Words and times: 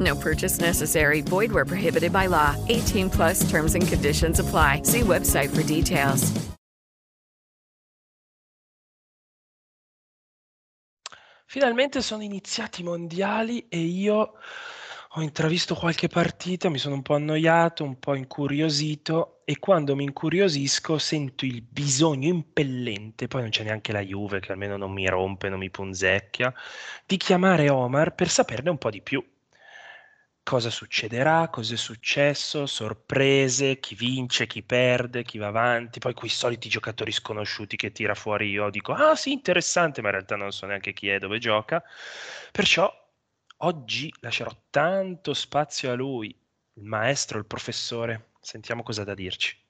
No 0.00 0.16
purchase 0.16 0.60
necessary. 0.60 1.20
Void 1.20 1.52
where 1.52 1.66
prohibited 1.66 2.12
by 2.12 2.26
law. 2.26 2.56
18 2.68 3.10
plus 3.10 3.48
terms 3.50 3.74
and 3.74 3.86
conditions 3.86 4.40
apply. 4.40 4.82
See 4.84 5.02
website 5.02 5.50
for 5.50 5.62
details. 5.62 6.32
Finalmente 11.54 12.02
sono 12.02 12.24
iniziati 12.24 12.80
i 12.80 12.84
mondiali 12.84 13.68
e 13.68 13.78
io 13.78 14.32
ho 15.16 15.22
intravisto 15.22 15.76
qualche 15.76 16.08
partita, 16.08 16.68
mi 16.68 16.78
sono 16.78 16.96
un 16.96 17.02
po' 17.02 17.14
annoiato, 17.14 17.84
un 17.84 18.00
po' 18.00 18.16
incuriosito 18.16 19.42
e 19.44 19.60
quando 19.60 19.94
mi 19.94 20.02
incuriosisco 20.02 20.98
sento 20.98 21.44
il 21.44 21.62
bisogno 21.62 22.26
impellente, 22.26 23.28
poi 23.28 23.42
non 23.42 23.50
c'è 23.50 23.62
neanche 23.62 23.92
la 23.92 24.00
Juve 24.00 24.40
che 24.40 24.50
almeno 24.50 24.76
non 24.76 24.90
mi 24.90 25.06
rompe, 25.06 25.48
non 25.48 25.60
mi 25.60 25.70
punzecchia, 25.70 26.52
di 27.06 27.16
chiamare 27.16 27.70
Omar 27.70 28.16
per 28.16 28.28
saperne 28.28 28.70
un 28.70 28.78
po' 28.78 28.90
di 28.90 29.00
più. 29.00 29.24
Cosa 30.46 30.68
succederà, 30.68 31.48
cosa 31.48 31.72
è 31.72 31.76
successo, 31.78 32.66
sorprese, 32.66 33.80
chi 33.80 33.94
vince, 33.94 34.46
chi 34.46 34.62
perde, 34.62 35.22
chi 35.24 35.38
va 35.38 35.46
avanti, 35.46 35.98
poi 36.00 36.12
quei 36.12 36.28
soliti 36.28 36.68
giocatori 36.68 37.10
sconosciuti 37.12 37.76
che 37.76 37.92
tira 37.92 38.14
fuori 38.14 38.50
io 38.50 38.68
dico 38.68 38.92
ah 38.92 39.16
sì 39.16 39.32
interessante, 39.32 40.02
ma 40.02 40.08
in 40.08 40.14
realtà 40.14 40.36
non 40.36 40.52
so 40.52 40.66
neanche 40.66 40.92
chi 40.92 41.08
è, 41.08 41.18
dove 41.18 41.38
gioca. 41.38 41.82
Perciò 42.52 42.92
oggi 43.58 44.12
lascerò 44.20 44.50
tanto 44.70 45.32
spazio 45.32 45.90
a 45.90 45.94
lui, 45.94 46.28
il 46.74 46.84
maestro, 46.84 47.38
il 47.38 47.46
professore. 47.46 48.32
Sentiamo 48.40 48.82
cosa 48.82 49.00
ha 49.02 49.04
da 49.06 49.14
dirci. 49.14 49.63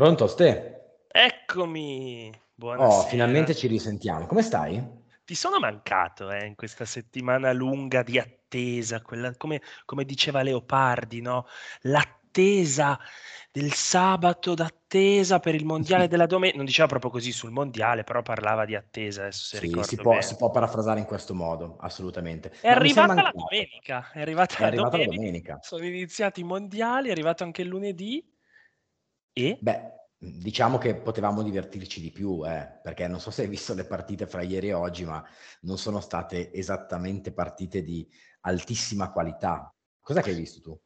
Pronto, 0.00 0.26
Ste? 0.26 0.48
Eccomi! 1.12 2.32
Oh, 2.32 2.54
Buonasera. 2.54 3.10
finalmente 3.10 3.54
ci 3.54 3.66
risentiamo. 3.68 4.26
Come 4.26 4.42
stai? 4.42 4.82
Ti 5.24 5.34
sono 5.34 5.58
mancato 5.60 6.30
eh, 6.30 6.44
in 6.46 6.54
questa 6.56 6.84
settimana 6.84 7.52
lunga 7.52 8.02
di 8.02 8.18
attesa, 8.18 9.00
quella, 9.02 9.34
come, 9.36 9.60
come 9.84 10.04
diceva 10.04 10.42
Leopardi, 10.42 11.20
no? 11.20 11.46
L'attesa 11.82 12.98
del 13.52 13.72
sabato 13.72 14.54
d'attesa 14.54 15.38
per 15.38 15.54
il 15.54 15.64
mondiale 15.64 16.08
della 16.08 16.26
domenica. 16.26 16.56
Non 16.56 16.66
diceva 16.66 16.88
proprio 16.88 17.10
così 17.10 17.30
sul 17.32 17.50
mondiale, 17.52 18.02
però 18.02 18.22
parlava 18.22 18.64
di 18.64 18.74
attesa, 18.74 19.22
adesso 19.22 19.44
se 19.44 19.58
Sì, 19.58 19.66
ricordo 19.66 19.86
si 19.86 19.96
può, 19.96 20.20
si 20.20 20.36
può 20.36 20.50
parafrasare 20.50 20.98
in 21.00 21.06
questo 21.06 21.34
modo, 21.34 21.76
assolutamente. 21.80 22.52
È 22.60 22.68
arrivata 22.68 23.22
la 23.22 23.32
domenica, 23.32 24.10
è 24.12 24.20
arrivata 24.20 24.56
È 24.56 24.62
la 24.62 24.66
arrivata 24.66 24.96
la 24.96 25.04
domenica. 25.04 25.58
sono 25.62 25.84
iniziati 25.84 26.40
i 26.40 26.44
mondiali, 26.44 27.08
è 27.08 27.12
arrivato 27.12 27.44
anche 27.44 27.62
il 27.62 27.68
lunedì 27.68 28.24
e... 29.32 29.58
Beh, 29.62 29.99
diciamo 30.22 30.76
che 30.76 30.96
potevamo 30.96 31.42
divertirci 31.42 32.00
di 32.00 32.10
più, 32.10 32.46
eh, 32.46 32.78
perché 32.82 33.08
non 33.08 33.20
so 33.20 33.30
se 33.30 33.42
hai 33.42 33.48
visto 33.48 33.72
le 33.74 33.86
partite 33.86 34.26
fra 34.26 34.42
ieri 34.42 34.68
e 34.68 34.74
oggi, 34.74 35.04
ma 35.04 35.24
non 35.62 35.78
sono 35.78 36.00
state 36.00 36.52
esattamente 36.52 37.32
partite 37.32 37.82
di 37.82 38.06
altissima 38.42 39.10
qualità. 39.10 39.74
Cos'è 40.00 40.20
che 40.22 40.30
hai 40.30 40.36
visto 40.36 40.60
tu? 40.60 40.80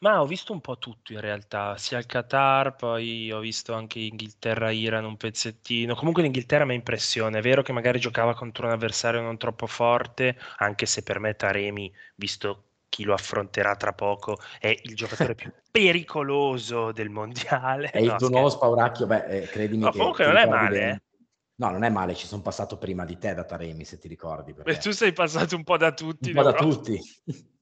Ma 0.00 0.20
ho 0.20 0.26
visto 0.26 0.52
un 0.52 0.60
po' 0.60 0.78
tutto 0.78 1.12
in 1.12 1.20
realtà, 1.20 1.76
sia 1.76 1.98
il 1.98 2.06
Qatar, 2.06 2.76
poi 2.76 3.32
ho 3.32 3.40
visto 3.40 3.74
anche 3.74 3.98
Inghilterra-Iran 3.98 5.04
un 5.04 5.16
pezzettino. 5.16 5.96
Comunque 5.96 6.22
l'Inghilterra 6.22 6.64
mi 6.64 6.72
ha 6.72 6.74
impressione, 6.76 7.38
è 7.38 7.42
vero 7.42 7.62
che 7.62 7.72
magari 7.72 7.98
giocava 7.98 8.34
contro 8.34 8.66
un 8.66 8.72
avversario 8.72 9.20
non 9.20 9.38
troppo 9.38 9.66
forte, 9.66 10.38
anche 10.58 10.86
se 10.86 11.02
per 11.02 11.18
me 11.18 11.34
Taremi, 11.34 11.92
visto 12.14 12.67
chi 12.88 13.04
lo 13.04 13.14
affronterà 13.14 13.76
tra 13.76 13.92
poco, 13.92 14.38
è 14.58 14.68
il 14.82 14.94
giocatore 14.94 15.34
più 15.34 15.52
pericoloso 15.70 16.92
del 16.92 17.10
mondiale. 17.10 17.90
È 17.90 17.98
il 17.98 18.06
No, 18.06 18.16
tuo 18.16 18.28
scherzo. 18.28 18.28
nuovo 18.28 18.48
spauracchio? 18.50 19.06
Beh, 19.06 19.24
eh, 19.26 19.48
credimi 19.48 19.84
No, 19.84 19.90
che 19.90 19.98
comunque 19.98 20.24
non 20.26 20.36
è 20.36 20.46
male, 20.46 20.90
eh. 20.90 21.02
No, 21.56 21.70
non 21.70 21.82
è 21.82 21.90
male, 21.90 22.14
ci 22.14 22.26
sono 22.26 22.42
passato 22.42 22.78
prima 22.78 23.04
di 23.04 23.18
te 23.18 23.34
da 23.34 23.44
Taremi, 23.44 23.84
se 23.84 23.98
ti 23.98 24.06
ricordi. 24.08 24.52
Beh, 24.52 24.62
Perché... 24.62 24.80
tu 24.80 24.90
sei 24.92 25.12
passato 25.12 25.56
un 25.56 25.64
po' 25.64 25.76
da 25.76 25.92
tutti, 25.92 26.28
Un 26.30 26.36
po' 26.36 26.42
da 26.42 26.52
però. 26.52 26.66
tutti. 26.70 27.00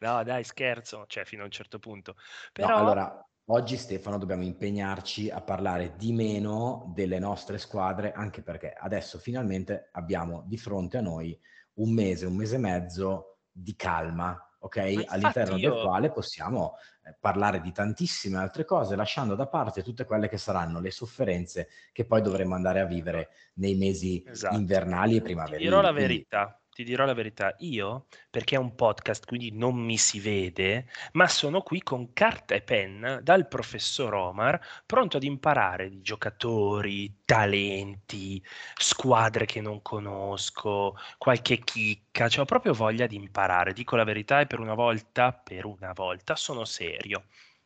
No, 0.00 0.22
dai, 0.22 0.44
scherzo, 0.44 1.04
cioè 1.08 1.24
fino 1.24 1.42
a 1.42 1.46
un 1.46 1.50
certo 1.50 1.78
punto. 1.80 2.14
No, 2.14 2.22
Però 2.52 2.76
allora, 2.76 3.28
oggi 3.46 3.76
Stefano 3.76 4.16
dobbiamo 4.18 4.44
impegnarci 4.44 5.30
a 5.30 5.40
parlare 5.42 5.96
di 5.96 6.12
meno 6.12 6.92
delle 6.94 7.18
nostre 7.18 7.58
squadre, 7.58 8.12
anche 8.12 8.42
perché 8.42 8.72
adesso 8.72 9.18
finalmente 9.18 9.88
abbiamo 9.92 10.44
di 10.46 10.56
fronte 10.56 10.98
a 10.98 11.00
noi 11.00 11.38
un 11.74 11.92
mese, 11.92 12.26
un 12.26 12.36
mese 12.36 12.54
e 12.56 12.58
mezzo 12.58 13.37
di 13.62 13.74
calma, 13.74 14.36
ok? 14.60 15.04
All'interno 15.06 15.58
del 15.58 15.72
quale 15.72 16.10
possiamo 16.10 16.76
eh, 17.04 17.16
parlare 17.18 17.60
di 17.60 17.72
tantissime 17.72 18.38
altre 18.38 18.64
cose, 18.64 18.96
lasciando 18.96 19.34
da 19.34 19.46
parte 19.46 19.82
tutte 19.82 20.04
quelle 20.04 20.28
che 20.28 20.38
saranno 20.38 20.80
le 20.80 20.90
sofferenze 20.90 21.68
che 21.92 22.04
poi 22.06 22.22
dovremo 22.22 22.54
andare 22.54 22.80
a 22.80 22.84
vivere 22.84 23.28
nei 23.54 23.74
mesi 23.76 24.22
Esatto. 24.26 24.56
invernali 24.56 25.12
e 25.16 25.18
Ti 25.18 25.22
primaverili. 25.24 25.62
dirò 25.64 25.80
la 25.80 25.92
verità, 25.92 26.60
ti 26.78 26.84
dirò 26.84 27.04
la 27.04 27.12
verità. 27.12 27.56
Io, 27.58 28.06
perché 28.30 28.54
è 28.54 28.58
un 28.58 28.76
podcast, 28.76 29.26
quindi 29.26 29.50
non 29.50 29.74
mi 29.74 29.98
si 29.98 30.20
vede, 30.20 30.86
ma 31.14 31.26
sono 31.26 31.60
qui 31.62 31.82
con 31.82 32.12
carta 32.12 32.54
e 32.54 32.62
penna 32.62 33.20
dal 33.20 33.48
professor 33.48 34.14
Omar, 34.14 34.60
pronto 34.86 35.16
ad 35.16 35.24
imparare 35.24 35.88
di 35.88 36.00
giocatori, 36.02 37.22
talenti, 37.24 38.40
squadre 38.76 39.44
che 39.44 39.60
non 39.60 39.82
conosco, 39.82 40.94
qualche 41.18 41.58
chicca. 41.64 42.28
Cioè, 42.28 42.42
ho 42.42 42.46
proprio 42.46 42.72
voglia 42.74 43.08
di 43.08 43.16
imparare. 43.16 43.72
Dico 43.72 43.96
la 43.96 44.04
verità 44.04 44.38
e 44.38 44.46
per 44.46 44.60
una 44.60 44.74
volta, 44.74 45.32
per 45.32 45.64
una 45.64 45.90
volta, 45.92 46.36
sono 46.36 46.64
serio. 46.64 47.24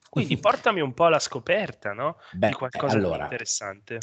Quindi 0.08 0.38
portami 0.40 0.80
un 0.80 0.94
po' 0.94 1.04
alla 1.04 1.18
scoperta, 1.18 1.92
no? 1.92 2.16
Beh, 2.30 2.48
Di 2.48 2.54
qualcosa 2.54 2.96
di 2.96 3.04
allora, 3.04 3.24
interessante. 3.24 3.98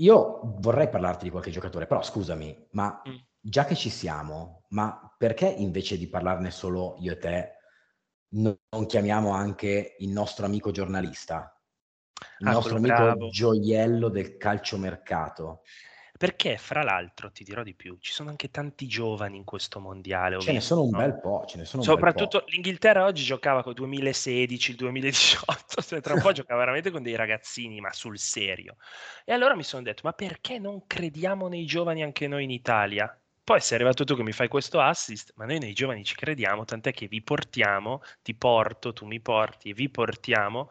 Io 0.00 0.40
vorrei 0.58 0.90
parlarti 0.90 1.24
di 1.24 1.30
qualche 1.30 1.50
giocatore, 1.50 1.86
però 1.86 2.02
scusami, 2.02 2.66
ma 2.72 3.00
Mm. 3.08 3.16
Già 3.46 3.64
che 3.66 3.74
ci 3.74 3.90
siamo, 3.90 4.64
ma 4.70 5.14
perché 5.18 5.46
invece 5.48 5.98
di 5.98 6.08
parlarne 6.08 6.50
solo 6.50 6.96
io 7.00 7.12
e 7.12 7.18
te, 7.18 7.50
no- 8.30 8.58
non 8.70 8.86
chiamiamo 8.86 9.30
anche 9.32 9.96
il 9.98 10.08
nostro 10.10 10.46
amico 10.46 10.70
giornalista, 10.70 11.60
il 12.38 12.46
Ah, 12.46 12.54
nostro 12.54 12.78
amico 12.78 13.12
bravo. 13.14 13.28
gioiello 13.28 14.08
del 14.08 14.36
calciomercato? 14.36 15.62
Perché, 16.16 16.56
fra 16.58 16.82
l'altro, 16.82 17.30
ti 17.30 17.44
dirò 17.44 17.62
di 17.62 17.74
più, 17.74 17.96
ci 17.98 18.12
sono 18.12 18.30
anche 18.30 18.50
tanti 18.50 18.86
giovani 18.86 19.36
in 19.36 19.44
questo 19.44 19.80
mondiale, 19.80 20.36
Ce 20.36 20.52
ne 20.52 20.60
sono 20.60 20.82
un 20.82 20.92
no? 20.92 20.94
bel 20.94 21.18
po', 21.18 21.44
ce 21.44 21.56
ne 21.58 21.64
sono 21.64 21.82
un 21.82 21.90
bel 21.90 22.08
po'. 22.12 22.36
Soprattutto 22.36 22.44
l'Inghilterra 22.46 23.04
oggi 23.04 23.24
giocava 23.24 23.62
con 23.62 23.72
il 23.72 23.78
2016, 23.78 24.70
il 24.70 24.76
2018, 24.76 25.82
cioè 25.82 26.00
tra 26.00 26.14
un 26.14 26.20
po' 26.20 26.30
giocava 26.32 26.60
veramente 26.60 26.90
con 26.92 27.02
dei 27.02 27.16
ragazzini, 27.16 27.80
ma 27.80 27.92
sul 27.92 28.18
serio. 28.18 28.76
E 29.24 29.32
allora 29.32 29.56
mi 29.56 29.64
sono 29.64 29.82
detto, 29.82 30.02
ma 30.04 30.12
perché 30.12 30.58
non 30.58 30.86
crediamo 30.86 31.48
nei 31.48 31.66
giovani 31.66 32.02
anche 32.04 32.28
noi 32.28 32.44
in 32.44 32.50
Italia? 32.50 33.18
Poi 33.44 33.60
sei 33.60 33.76
arrivato 33.76 34.04
tu 34.04 34.16
che 34.16 34.22
mi 34.22 34.32
fai 34.32 34.48
questo 34.48 34.80
assist, 34.80 35.34
ma 35.36 35.44
noi 35.44 35.58
nei 35.58 35.74
giovani 35.74 36.02
ci 36.02 36.14
crediamo, 36.14 36.64
tant'è 36.64 36.92
che 36.92 37.06
vi 37.06 37.22
portiamo, 37.22 38.00
ti 38.22 38.34
porto, 38.34 38.94
tu 38.94 39.04
mi 39.04 39.20
porti, 39.20 39.74
vi 39.74 39.90
portiamo 39.90 40.70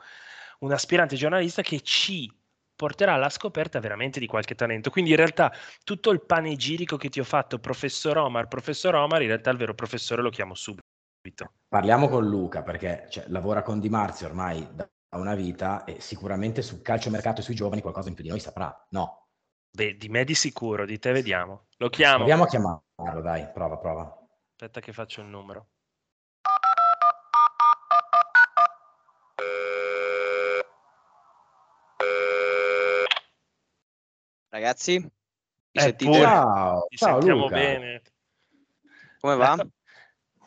un 0.61 0.71
aspirante 0.71 1.15
giornalista 1.15 1.61
che 1.61 1.81
ci 1.81 2.31
porterà 2.75 3.13
alla 3.13 3.29
scoperta 3.29 3.79
veramente 3.79 4.19
di 4.19 4.25
qualche 4.25 4.55
talento. 4.55 4.89
Quindi 4.89 5.11
in 5.11 5.17
realtà 5.17 5.53
tutto 5.83 6.09
il 6.09 6.25
panegirico 6.25 6.97
che 6.97 7.09
ti 7.09 7.19
ho 7.19 7.23
fatto, 7.23 7.59
professor 7.59 8.17
Omar, 8.17 8.47
professor 8.47 8.95
Omar, 8.95 9.21
in 9.21 9.27
realtà 9.27 9.51
il 9.51 9.57
vero 9.57 9.75
professore 9.75 10.23
lo 10.23 10.31
chiamo 10.31 10.55
subito. 10.55 10.81
Parliamo 11.67 12.09
con 12.09 12.25
Luca 12.27 12.63
perché 12.63 13.05
cioè, 13.09 13.25
lavora 13.27 13.61
con 13.61 13.79
Di 13.79 13.89
Marzio 13.89 14.25
ormai 14.25 14.67
da 14.73 14.89
una 15.11 15.35
vita 15.35 15.83
e 15.83 16.01
sicuramente 16.01 16.63
sul 16.63 16.81
calciomercato 16.81 17.41
e 17.41 17.43
sui 17.43 17.55
giovani 17.55 17.81
qualcosa 17.81 18.09
in 18.09 18.15
più 18.15 18.23
di 18.23 18.29
noi 18.31 18.39
saprà. 18.39 18.87
No. 18.89 19.22
Beh, 19.75 19.97
di 19.97 20.07
me 20.07 20.23
di 20.23 20.35
sicuro, 20.35 20.85
di 20.85 20.99
te 20.99 21.11
vediamo. 21.11 21.65
Lo 21.77 21.89
chiamo. 21.89 22.17
Proviamo 22.17 22.43
a 22.43 22.47
chiamarlo, 22.47 23.21
dai, 23.23 23.49
prova, 23.51 23.77
prova. 23.79 24.27
Aspetta 24.51 24.79
che 24.79 24.93
faccio 24.93 25.21
il 25.21 25.27
numero. 25.27 25.69
Ragazzi, 34.49 34.99
mi 34.99 35.09
Eh, 35.71 35.79
sentite? 35.81 36.21
Ciao, 36.21 36.85
Ti 36.87 36.97
ciao 36.97 37.13
sentiamo 37.13 37.41
Luca. 37.41 37.55
bene. 37.55 38.01
Come 39.19 39.35
va? 39.35 39.55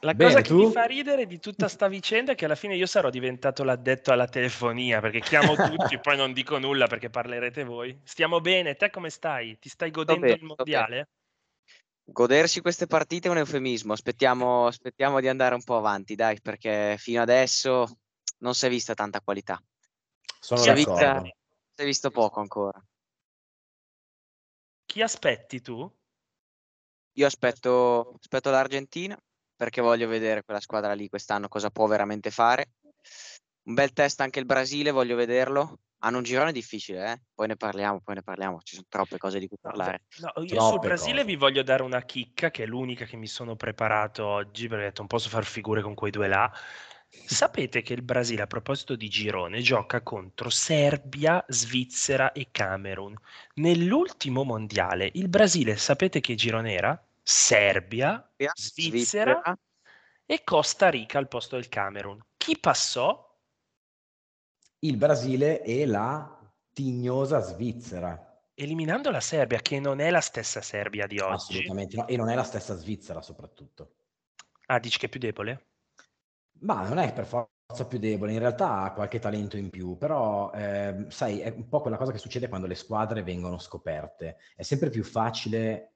La 0.00 0.14
Bene, 0.14 0.32
cosa 0.32 0.42
che 0.42 0.52
mi 0.52 0.64
tu? 0.64 0.70
fa 0.70 0.84
ridere 0.84 1.26
di 1.26 1.38
tutta 1.38 1.68
sta 1.68 1.88
vicenda 1.88 2.32
è 2.32 2.34
che 2.34 2.44
alla 2.44 2.54
fine 2.54 2.76
io 2.76 2.86
sarò 2.86 3.10
diventato 3.10 3.64
l'addetto 3.64 4.12
alla 4.12 4.28
telefonia 4.28 5.00
perché 5.00 5.20
chiamo 5.20 5.54
tutti 5.56 5.94
e 5.94 6.00
poi 6.00 6.16
non 6.16 6.32
dico 6.32 6.58
nulla 6.58 6.86
perché 6.86 7.08
parlerete 7.08 7.64
voi. 7.64 7.98
Stiamo 8.04 8.40
bene, 8.40 8.74
te 8.76 8.90
come 8.90 9.10
stai? 9.10 9.58
Ti 9.58 9.68
stai 9.68 9.90
godendo 9.90 10.20
bene, 10.20 10.34
il 10.34 10.44
mondiale? 10.44 11.08
Godersi 12.04 12.60
queste 12.60 12.86
partite 12.86 13.28
è 13.28 13.30
un 13.30 13.38
eufemismo. 13.38 13.92
Aspettiamo, 13.92 14.66
aspettiamo 14.66 15.18
di 15.20 15.28
andare 15.28 15.54
un 15.54 15.64
po' 15.64 15.76
avanti, 15.76 16.14
dai, 16.14 16.40
perché 16.40 16.96
fino 16.98 17.20
adesso 17.20 17.98
non 18.38 18.54
si 18.54 18.66
è 18.66 18.68
vista 18.68 18.94
tanta 18.94 19.20
qualità. 19.20 19.60
Sono 20.38 20.60
Si 20.60 20.68
è 20.68 20.74
vista, 20.74 21.20
si 21.22 21.82
è 21.82 21.84
visto 21.84 22.10
poco 22.10 22.40
ancora. 22.40 22.80
Chi 24.84 25.02
aspetti 25.02 25.60
tu? 25.60 25.92
Io 27.14 27.26
aspetto, 27.26 28.14
aspetto 28.20 28.50
l'Argentina 28.50 29.18
perché 29.56 29.80
voglio 29.80 30.06
vedere 30.06 30.42
quella 30.42 30.60
squadra 30.60 30.92
lì 30.92 31.08
quest'anno 31.08 31.48
cosa 31.48 31.70
può 31.70 31.86
veramente 31.86 32.30
fare. 32.30 32.72
Un 33.64 33.74
bel 33.74 33.92
test 33.92 34.20
anche 34.20 34.38
il 34.38 34.46
Brasile, 34.46 34.90
voglio 34.90 35.16
vederlo. 35.16 35.80
Hanno 36.00 36.18
un 36.18 36.22
girone 36.22 36.52
difficile, 36.52 37.12
eh? 37.12 37.20
Poi 37.34 37.48
ne 37.48 37.56
parliamo, 37.56 38.00
poi 38.00 38.16
ne 38.16 38.22
parliamo. 38.22 38.60
Ci 38.62 38.74
sono 38.74 38.86
troppe 38.88 39.16
cose 39.16 39.40
di 39.40 39.48
cui 39.48 39.56
parlare. 39.60 40.02
No, 40.18 40.44
io 40.44 40.60
sul 40.60 40.78
Brasile 40.78 41.22
cose. 41.22 41.24
vi 41.24 41.36
voglio 41.36 41.62
dare 41.62 41.82
una 41.82 42.02
chicca 42.02 42.50
che 42.50 42.62
è 42.62 42.66
l'unica 42.66 43.06
che 43.06 43.16
mi 43.16 43.26
sono 43.26 43.56
preparato 43.56 44.24
oggi 44.24 44.68
perché 44.68 44.84
ho 44.84 44.86
detto 44.86 45.00
non 45.00 45.08
posso 45.08 45.28
far 45.28 45.44
figure 45.44 45.80
con 45.80 45.94
quei 45.94 46.12
due 46.12 46.28
là. 46.28 46.52
Sapete 47.08 47.82
che 47.82 47.94
il 47.94 48.02
Brasile, 48.02 48.42
a 48.42 48.46
proposito 48.46 48.94
di 48.94 49.08
girone, 49.08 49.60
gioca 49.62 50.02
contro 50.02 50.50
Serbia, 50.50 51.42
Svizzera 51.48 52.32
e 52.32 52.48
Camerun. 52.50 53.16
Nell'ultimo 53.54 54.44
mondiale, 54.44 55.10
il 55.14 55.28
Brasile, 55.28 55.76
sapete 55.76 56.20
che 56.20 56.34
girone 56.34 56.74
era? 56.74 57.06
Serbia, 57.28 58.32
Svizzera 58.54 59.42
e 60.24 60.44
Costa 60.44 60.88
Rica 60.88 61.18
al 61.18 61.26
posto 61.26 61.56
del 61.56 61.68
Camerun. 61.68 62.24
Chi 62.36 62.56
passò? 62.56 63.36
Il 64.78 64.96
Brasile 64.96 65.60
e 65.64 65.86
la 65.86 66.38
tignosa 66.72 67.40
Svizzera. 67.40 68.48
Eliminando 68.54 69.10
la 69.10 69.18
Serbia, 69.18 69.58
che 69.58 69.80
non 69.80 69.98
è 69.98 70.08
la 70.10 70.20
stessa 70.20 70.60
Serbia 70.60 71.08
di 71.08 71.18
oggi. 71.18 71.54
Assolutamente 71.58 71.96
no. 71.96 72.06
E 72.06 72.16
non 72.16 72.28
è 72.28 72.36
la 72.36 72.44
stessa 72.44 72.76
Svizzera 72.76 73.20
soprattutto. 73.20 73.96
Ah, 74.66 74.78
dici 74.78 75.00
che 75.00 75.06
è 75.06 75.08
più 75.08 75.18
debole? 75.18 75.66
Ma 76.60 76.86
non 76.86 76.98
è 76.98 77.12
per 77.12 77.26
forza 77.26 77.86
più 77.88 77.98
debole, 77.98 78.34
in 78.34 78.38
realtà 78.38 78.82
ha 78.82 78.92
qualche 78.92 79.18
talento 79.18 79.56
in 79.56 79.70
più, 79.70 79.96
però 79.96 80.52
ehm, 80.52 81.08
sai, 81.08 81.40
è 81.40 81.48
un 81.48 81.68
po' 81.68 81.80
quella 81.80 81.96
cosa 81.96 82.12
che 82.12 82.18
succede 82.18 82.46
quando 82.46 82.68
le 82.68 82.76
squadre 82.76 83.24
vengono 83.24 83.58
scoperte. 83.58 84.36
È 84.54 84.62
sempre 84.62 84.90
più 84.90 85.02
facile 85.02 85.95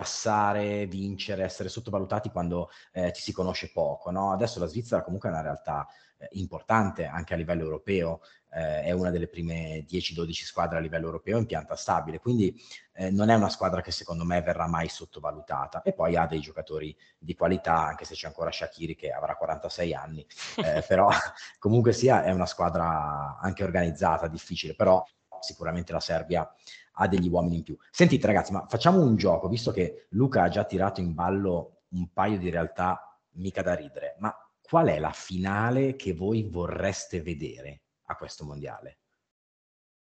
passare, 0.00 0.86
vincere, 0.86 1.44
essere 1.44 1.68
sottovalutati 1.68 2.30
quando 2.30 2.70
eh, 2.90 3.12
ci 3.12 3.20
si 3.20 3.32
conosce 3.34 3.70
poco, 3.70 4.10
no? 4.10 4.32
Adesso 4.32 4.58
la 4.58 4.64
Svizzera 4.64 5.02
comunque 5.02 5.28
è 5.28 5.32
una 5.32 5.42
realtà 5.42 5.86
eh, 6.16 6.26
importante 6.32 7.04
anche 7.04 7.34
a 7.34 7.36
livello 7.36 7.64
europeo, 7.64 8.22
eh, 8.50 8.80
è 8.84 8.92
una 8.92 9.10
delle 9.10 9.28
prime 9.28 9.84
10-12 9.86 10.30
squadre 10.32 10.78
a 10.78 10.80
livello 10.80 11.04
europeo 11.04 11.36
in 11.36 11.44
pianta 11.44 11.76
stabile, 11.76 12.18
quindi 12.18 12.58
eh, 12.94 13.10
non 13.10 13.28
è 13.28 13.34
una 13.34 13.50
squadra 13.50 13.82
che 13.82 13.90
secondo 13.90 14.24
me 14.24 14.40
verrà 14.40 14.66
mai 14.66 14.88
sottovalutata 14.88 15.82
e 15.82 15.92
poi 15.92 16.16
ha 16.16 16.26
dei 16.26 16.40
giocatori 16.40 16.96
di 17.18 17.34
qualità, 17.34 17.84
anche 17.84 18.06
se 18.06 18.14
c'è 18.14 18.26
ancora 18.26 18.50
Shakiri 18.50 18.96
che 18.96 19.10
avrà 19.10 19.36
46 19.36 19.92
anni, 19.92 20.26
eh, 20.64 20.82
però 20.88 21.10
comunque 21.58 21.92
sia 21.92 22.24
è 22.24 22.30
una 22.30 22.46
squadra 22.46 23.36
anche 23.38 23.64
organizzata, 23.64 24.28
difficile, 24.28 24.74
però 24.74 25.04
sicuramente 25.40 25.92
la 25.92 26.00
Serbia 26.00 26.50
ha 26.92 27.08
degli 27.08 27.28
uomini 27.28 27.56
in 27.56 27.62
più. 27.62 27.76
Sentite 27.90 28.26
ragazzi, 28.26 28.52
ma 28.52 28.66
facciamo 28.66 29.00
un 29.00 29.16
gioco, 29.16 29.48
visto 29.48 29.70
che 29.70 30.06
Luca 30.10 30.42
ha 30.42 30.48
già 30.48 30.64
tirato 30.64 31.00
in 31.00 31.14
ballo 31.14 31.82
un 31.90 32.12
paio 32.12 32.38
di 32.38 32.50
realtà 32.50 33.18
mica 33.32 33.62
da 33.62 33.74
ridere, 33.74 34.16
ma 34.18 34.34
qual 34.60 34.88
è 34.88 34.98
la 34.98 35.12
finale 35.12 35.96
che 35.96 36.14
voi 36.14 36.44
vorreste 36.48 37.22
vedere 37.22 37.82
a 38.04 38.16
questo 38.16 38.44
mondiale? 38.44 38.98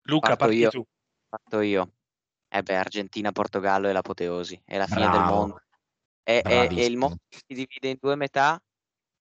Luca, 0.03 0.29
Parto 0.29 0.43
parti 0.45 0.57
io. 0.57 0.69
tu. 0.69 0.83
Fatto 1.29 1.61
io. 1.61 1.91
Eh 2.49 2.63
beh, 2.63 2.75
Argentina-Portogallo 2.75 3.89
è 3.89 3.91
l'apoteosi, 3.91 4.61
è 4.65 4.77
la 4.77 4.87
fine 4.87 5.01
del 5.09 5.09
Bravo. 5.11 5.35
mondo. 5.35 5.61
È, 6.23 6.41
è- 6.41 6.67
è 6.67 6.81
il 6.81 6.97
mondo 6.97 7.17
che 7.27 7.37
si 7.45 7.53
divide 7.53 7.89
in 7.89 7.97
due 7.99 8.15
metà 8.15 8.61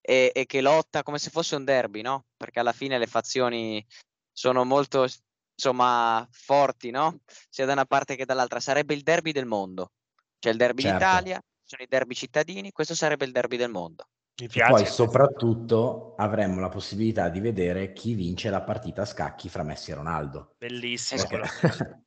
e, 0.01 0.31
e 0.35 0.47
che 0.47 0.61
lotta 0.61 1.03
come 1.03 1.19
se 1.19 1.31
fosse 1.31 1.57
un 1.57 1.65
derby, 1.65 2.03
no? 2.03 2.27
Perché 2.37 2.61
alla 2.61 2.73
fine 2.73 2.99
le 2.99 3.07
fazioni 3.07 3.85
sono 4.33 4.65
molto, 4.65 5.07
insomma, 5.57 6.27
forti, 6.31 6.91
no? 6.91 7.21
Sia 7.49 7.65
da 7.65 7.73
una 7.73 7.87
parte 7.87 8.15
che 8.15 8.25
dall'altra. 8.25 8.61
Sarebbe 8.61 8.95
il 8.95 9.03
derby 9.03 9.33
del 9.33 9.47
mondo. 9.47 9.93
C'è 10.39 10.51
il 10.51 10.57
derby 10.57 10.83
Certo. 10.83 10.99
d'Italia, 10.99 11.43
sono 11.65 11.83
i 11.83 11.87
derby 11.89 12.15
cittadini, 12.15 12.71
questo 12.71 12.95
sarebbe 12.95 13.25
il 13.25 13.33
derby 13.33 13.57
del 13.57 13.71
mondo. 13.71 14.05
Mi 14.39 14.47
E 14.47 14.49
piace. 14.51 14.71
poi 14.73 14.87
soprattutto 14.87 16.15
avremmo 16.17 16.61
la 16.61 16.69
possibilità 16.69 17.31
di 17.31 17.41
vedere 17.41 17.93
chi 17.95 18.13
vince 18.13 18.51
la 18.51 18.63
partita 18.63 19.03
a 19.03 19.07
scacchi 19.07 19.49
fra 19.49 19.63
Messi 19.63 19.91
e 19.91 19.95
Ronaldo. 19.95 20.55
Bellissimo. 20.59 21.27
Perché- 21.27 21.51
quello. 21.61 22.05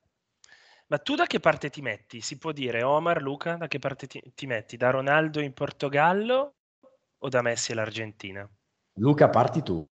Ma 0.88 0.98
tu 0.98 1.16
da 1.16 1.25
che 1.25 1.40
parte 1.40 1.69
ti 1.69 1.81
metti? 1.81 2.22
Si 2.22 2.38
può 2.38 2.52
dire, 2.52 2.81
Omar, 2.81 3.22
Luca, 3.22 3.57
da 3.57 3.68
che 3.68 3.78
parte 3.80 4.07
ti, 4.07 4.22
ti 4.34 4.48
metti? 4.48 4.78
Da 4.78 4.90
Ronaldo 4.90 5.40
in 5.40 5.54
Portogallo 5.54 6.56
o 7.18 7.30
da 7.30 7.42
Messi 7.42 7.72
all'Argentina? 7.72 8.48
Luca, 9.00 9.30
parti 9.30 9.62
tu. 9.62 9.86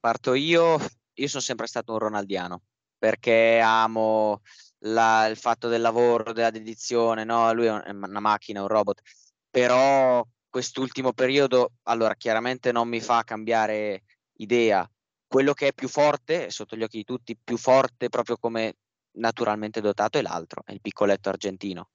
Parto 0.00 0.34
io, 0.34 0.78
io 1.20 1.28
sono 1.28 1.42
sempre 1.42 1.66
stato 1.66 1.92
un 1.92 1.98
ronaldiano 1.98 2.62
perché 2.98 3.60
amo 3.62 4.40
la- 4.80 5.26
il 5.26 5.36
fatto 5.36 5.68
del 5.68 5.80
lavoro, 5.80 6.32
della 6.32 6.50
dedizione, 6.50 7.24
no? 7.24 7.52
Lui 7.52 7.66
è 7.66 7.72
un- 7.72 7.82
è 7.84 7.90
una 7.90 8.20
macchina, 8.20 8.60
un 8.62 8.68
robot, 8.68 9.00
però 9.48 10.24
quest'ultimo 10.48 11.12
periodo, 11.12 11.72
allora 11.84 12.14
chiaramente 12.14 12.72
non 12.72 12.88
mi 12.88 13.00
fa 13.00 13.22
cambiare 13.22 14.02
idea. 14.38 14.88
Quello 15.26 15.52
che 15.52 15.68
è 15.68 15.72
più 15.72 15.88
forte, 15.88 16.46
è 16.46 16.50
sotto 16.50 16.76
gli 16.76 16.82
occhi 16.82 16.98
di 16.98 17.04
tutti, 17.04 17.36
più 17.36 17.56
forte 17.56 18.08
proprio 18.08 18.36
come 18.36 18.74
naturalmente 19.12 19.80
dotato 19.80 20.18
è 20.18 20.22
l'altro, 20.22 20.62
è 20.64 20.72
il 20.72 20.80
piccoletto 20.80 21.28
argentino. 21.28 21.90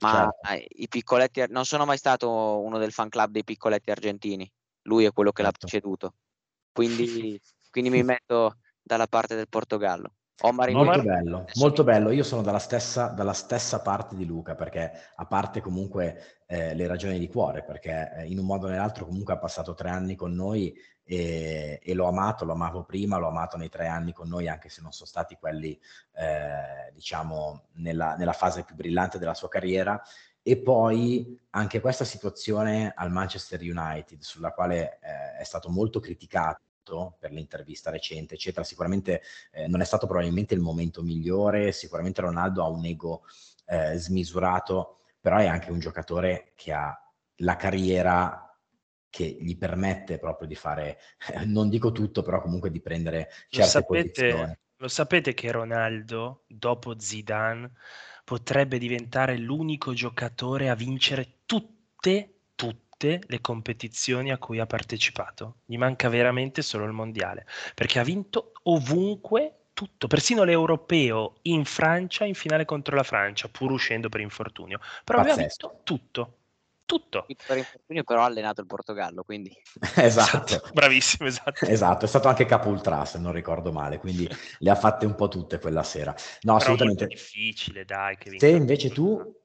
Ma 0.00 0.22
Certo. 0.22 0.48
eh, 0.52 0.66
i 0.68 0.88
piccoletti, 0.88 1.44
non 1.48 1.64
sono 1.66 1.84
mai 1.84 1.98
stato 1.98 2.60
uno 2.60 2.78
del 2.78 2.92
fan 2.92 3.08
club 3.08 3.30
dei 3.30 3.44
piccoletti 3.44 3.90
argentini, 3.90 4.50
lui 4.82 5.04
è 5.04 5.12
quello 5.12 5.30
che 5.30 5.42
l'ha 5.42 5.48
Certo. 5.50 5.66
preceduto. 5.66 6.14
Quindi, 6.72 7.40
quindi 7.70 7.90
mi 7.90 8.02
metto 8.02 8.56
dalla 8.82 9.06
parte 9.06 9.34
del 9.36 9.48
Portogallo. 9.48 10.12
Omar 10.42 10.70
Molto 10.70 10.98
invece- 10.98 11.14
bello, 11.14 11.44
molto 11.56 11.84
bello. 11.84 12.10
Io 12.10 12.22
sono 12.22 12.42
dalla 12.42 12.58
stessa, 12.58 13.08
dalla 13.08 13.32
stessa 13.32 13.80
parte 13.80 14.16
di 14.16 14.24
Luca, 14.24 14.54
perché 14.54 14.90
a 15.16 15.26
parte 15.26 15.60
comunque 15.60 16.40
eh, 16.46 16.74
le 16.74 16.86
ragioni 16.86 17.18
di 17.18 17.28
cuore, 17.28 17.62
perché 17.62 18.12
eh, 18.16 18.26
in 18.26 18.38
un 18.38 18.46
modo 18.46 18.66
o 18.66 18.70
nell'altro 18.70 19.04
comunque 19.04 19.34
ha 19.34 19.38
passato 19.38 19.74
tre 19.74 19.90
anni 19.90 20.14
con 20.14 20.32
noi 20.32 20.74
e, 21.04 21.78
e 21.82 21.94
l'ho 21.94 22.06
amato, 22.06 22.44
lo 22.44 22.52
amavo 22.52 22.84
prima, 22.84 23.18
l'ho 23.18 23.28
amato 23.28 23.56
nei 23.56 23.68
tre 23.68 23.86
anni 23.86 24.12
con 24.12 24.28
noi, 24.28 24.48
anche 24.48 24.70
se 24.70 24.80
non 24.80 24.92
sono 24.92 25.08
stati 25.08 25.36
quelli, 25.38 25.78
eh, 26.14 26.90
diciamo, 26.94 27.66
nella, 27.74 28.14
nella 28.16 28.32
fase 28.32 28.62
più 28.64 28.74
brillante 28.74 29.18
della 29.18 29.34
sua 29.34 29.48
carriera. 29.48 30.00
E 30.42 30.56
poi 30.56 31.38
anche 31.50 31.80
questa 31.80 32.06
situazione 32.06 32.94
al 32.96 33.10
Manchester 33.10 33.60
United, 33.60 34.20
sulla 34.20 34.52
quale 34.52 34.98
eh, 35.02 35.36
è 35.38 35.44
stato 35.44 35.68
molto 35.68 36.00
criticato 36.00 36.60
per 37.18 37.30
l'intervista 37.30 37.90
recente, 37.90 38.34
eccetera, 38.34 38.64
sicuramente 38.64 39.22
eh, 39.52 39.66
non 39.68 39.80
è 39.80 39.84
stato 39.84 40.06
probabilmente 40.06 40.54
il 40.54 40.60
momento 40.60 41.02
migliore, 41.02 41.72
sicuramente 41.72 42.20
Ronaldo 42.20 42.64
ha 42.64 42.68
un 42.68 42.84
ego 42.84 43.22
eh, 43.66 43.96
smisurato, 43.96 45.00
però 45.20 45.38
è 45.38 45.46
anche 45.46 45.70
un 45.70 45.78
giocatore 45.78 46.52
che 46.56 46.72
ha 46.72 46.96
la 47.36 47.56
carriera 47.56 48.44
che 49.08 49.24
gli 49.40 49.56
permette 49.56 50.18
proprio 50.18 50.48
di 50.48 50.54
fare, 50.54 50.98
non 51.46 51.68
dico 51.68 51.92
tutto, 51.92 52.22
però 52.22 52.40
comunque 52.40 52.70
di 52.70 52.80
prendere 52.80 53.28
Lo 53.50 53.62
certe 53.62 53.84
posizioni. 53.84 54.30
sapete, 54.32 54.58
lo 54.76 54.88
sapete 54.88 55.34
che 55.34 55.50
Ronaldo, 55.50 56.44
dopo 56.46 56.98
Zidane, 56.98 57.72
potrebbe 58.24 58.78
diventare 58.78 59.36
l'unico 59.36 59.92
giocatore 59.92 60.68
a 60.68 60.74
vincere 60.74 61.40
tutte, 61.46 62.34
tutte 62.54 62.89
le 63.26 63.40
competizioni 63.40 64.30
a 64.30 64.38
cui 64.38 64.58
ha 64.58 64.66
partecipato. 64.66 65.56
Gli 65.64 65.76
manca 65.78 66.08
veramente 66.08 66.62
solo 66.62 66.84
il 66.84 66.92
mondiale, 66.92 67.46
perché 67.74 67.98
ha 67.98 68.04
vinto 68.04 68.52
ovunque 68.64 69.54
tutto, 69.72 70.06
persino 70.08 70.44
l'europeo 70.44 71.38
in 71.42 71.64
Francia 71.64 72.24
in 72.24 72.34
finale 72.34 72.64
contro 72.64 72.94
la 72.96 73.02
Francia, 73.02 73.48
pur 73.48 73.70
uscendo 73.72 74.08
per 74.08 74.20
infortunio. 74.20 74.78
Però 75.04 75.18
aveva 75.18 75.36
Pazzesco. 75.36 75.68
vinto 75.68 75.80
tutto, 75.84 76.36
tutto. 76.84 77.26
Per 77.46 77.56
infortunio 77.56 78.04
però 78.04 78.22
ha 78.22 78.26
allenato 78.26 78.60
il 78.60 78.66
Portogallo, 78.66 79.22
quindi 79.24 79.50
esatto. 79.96 80.60
Bravissimo, 80.72 81.26
esatto. 81.28 81.64
Esatto, 81.64 82.04
è 82.04 82.08
stato 82.08 82.28
anche 82.28 82.44
capo 82.44 82.68
ultra, 82.68 83.04
se 83.04 83.18
non 83.18 83.32
ricordo 83.32 83.72
male, 83.72 83.98
quindi 83.98 84.28
le 84.58 84.70
ha 84.70 84.74
fatte 84.74 85.06
un 85.06 85.14
po' 85.14 85.28
tutte 85.28 85.58
quella 85.58 85.82
sera. 85.82 86.10
No, 86.42 86.56
Però 86.56 86.56
assolutamente. 86.56 87.04
molto 87.04 87.14
difficile, 87.16 87.84
dai. 87.84 88.16
Che 88.16 88.38
Se 88.38 88.48
invece 88.48 88.90
tutto. 88.90 89.22
tu 89.22 89.38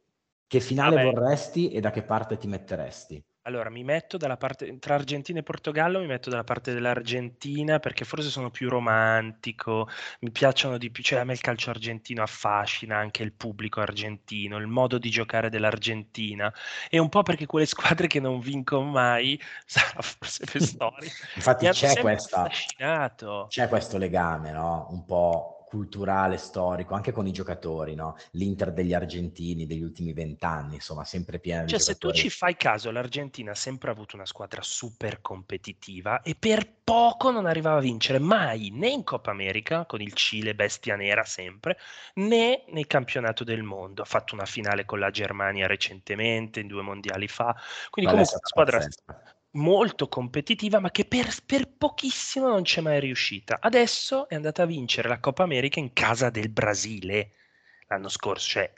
che 0.47 0.59
finale 0.59 0.97
Vabbè. 0.97 1.12
vorresti 1.12 1.71
e 1.71 1.79
da 1.79 1.91
che 1.91 2.03
parte 2.03 2.38
ti 2.38 2.47
metteresti? 2.47 3.24
Allora, 3.47 3.69
mi 3.69 3.83
metto 3.83 4.17
dalla 4.17 4.37
parte 4.37 4.79
tra 4.79 4.95
Argentina 4.95 5.37
e 5.37 5.43
Portogallo, 5.43 5.99
mi 5.99 6.07
metto 6.07 6.31
dalla 6.31 6.43
parte 6.43 6.73
dell'Argentina 6.73 7.77
perché 7.77 8.03
forse 8.03 8.29
sono 8.29 8.49
più 8.49 8.69
romantico, 8.69 9.87
mi 10.21 10.31
piacciono 10.31 10.79
di 10.79 10.89
più, 10.89 11.03
cioè 11.03 11.19
a 11.19 11.23
me 11.25 11.33
il 11.33 11.41
calcio 11.41 11.69
argentino 11.69 12.23
affascina 12.23 12.97
anche 12.97 13.21
il 13.21 13.33
pubblico 13.33 13.81
argentino, 13.81 14.57
il 14.57 14.65
modo 14.65 14.97
di 14.97 15.11
giocare 15.11 15.49
dell'Argentina 15.51 16.51
e 16.89 16.97
un 16.97 17.07
po' 17.09 17.21
perché 17.21 17.45
quelle 17.45 17.67
squadre 17.67 18.07
che 18.07 18.19
non 18.19 18.39
vincono 18.39 18.85
mai, 18.89 19.39
sarà 19.65 20.01
forse 20.01 20.45
per 20.51 20.61
storia, 20.63 21.11
Infatti 21.35 21.67
c'è, 21.69 21.99
questa, 21.99 22.41
affascinato. 22.45 23.45
c'è 23.47 23.67
questo 23.69 23.99
legame, 23.99 24.51
no? 24.51 24.87
Un 24.89 25.05
po' 25.05 25.54
culturale, 25.65 26.38
storico, 26.38 26.93
anche 26.93 27.12
con 27.12 27.27
i 27.27 27.31
giocatori, 27.31 27.95
no? 27.95 28.15
L'Inter 28.31 28.72
degli 28.72 28.93
argentini 28.93 29.65
degli 29.65 29.84
ultimi 29.84 30.13
vent'anni, 30.13 30.75
insomma, 30.75 31.03
sempre 31.03 31.39
piena 31.39 31.63
di 31.63 31.69
Cioè, 31.69 31.79
se 31.79 31.93
tu 31.93 32.07
giocatori. 32.07 32.17
ci 32.17 32.29
fai 32.29 32.55
caso, 32.55 32.91
l'Argentina 32.91 33.51
ha 33.51 33.55
sempre 33.55 33.91
avuto 33.91 34.15
una 34.15 34.25
squadra 34.25 34.62
super 34.62 35.22
competitiva 35.22 36.22
e 36.22 36.36
per 36.36 36.72
poco 36.84 37.31
non 37.31 37.45
arrivava 37.45 37.77
a 37.77 37.81
vincere 37.81 38.19
mai 38.19 38.69
né 38.72 38.89
in 38.89 39.03
Coppa 39.03 39.31
America 39.31 39.86
con 39.86 40.01
il 40.01 40.13
Cile 40.13 40.55
bestia 40.55 40.95
nera 40.95 41.24
sempre, 41.24 41.77
né 42.15 42.63
nel 42.69 42.88
campionato 42.88 43.43
del 43.43 43.63
mondo. 43.63 44.01
Ha 44.01 44.05
fatto 44.05 44.36
una 44.36 44.45
finale 44.45 44.86
con 44.86 45.00
la 45.00 45.10
Germania 45.10 45.67
recentemente, 45.67 46.60
in 46.60 46.67
due 46.67 46.84
mondiali 46.84 47.27
fa. 47.27 47.55
Quindi 47.89 48.12
è 48.12 48.13
comunque 48.13 48.38
una 48.38 48.48
squadra 48.48 48.77
pazzesca. 48.77 49.35
Molto 49.55 50.07
competitiva, 50.07 50.79
ma 50.79 50.91
che 50.91 51.05
per, 51.05 51.27
per 51.45 51.67
pochissimo 51.67 52.47
non 52.47 52.63
c'è 52.63 52.81
mai 52.81 53.00
riuscita. 53.00 53.57
Adesso 53.59 54.29
è 54.29 54.35
andata 54.35 54.63
a 54.63 54.67
vincere 54.67 55.09
la 55.09 55.19
Coppa 55.19 55.43
America 55.43 55.79
in 55.79 55.93
casa 55.93 56.29
del 56.29 56.50
Brasile 56.50 57.31
l'anno 57.88 58.09
scorso, 58.09 58.50
cioè 58.50 58.74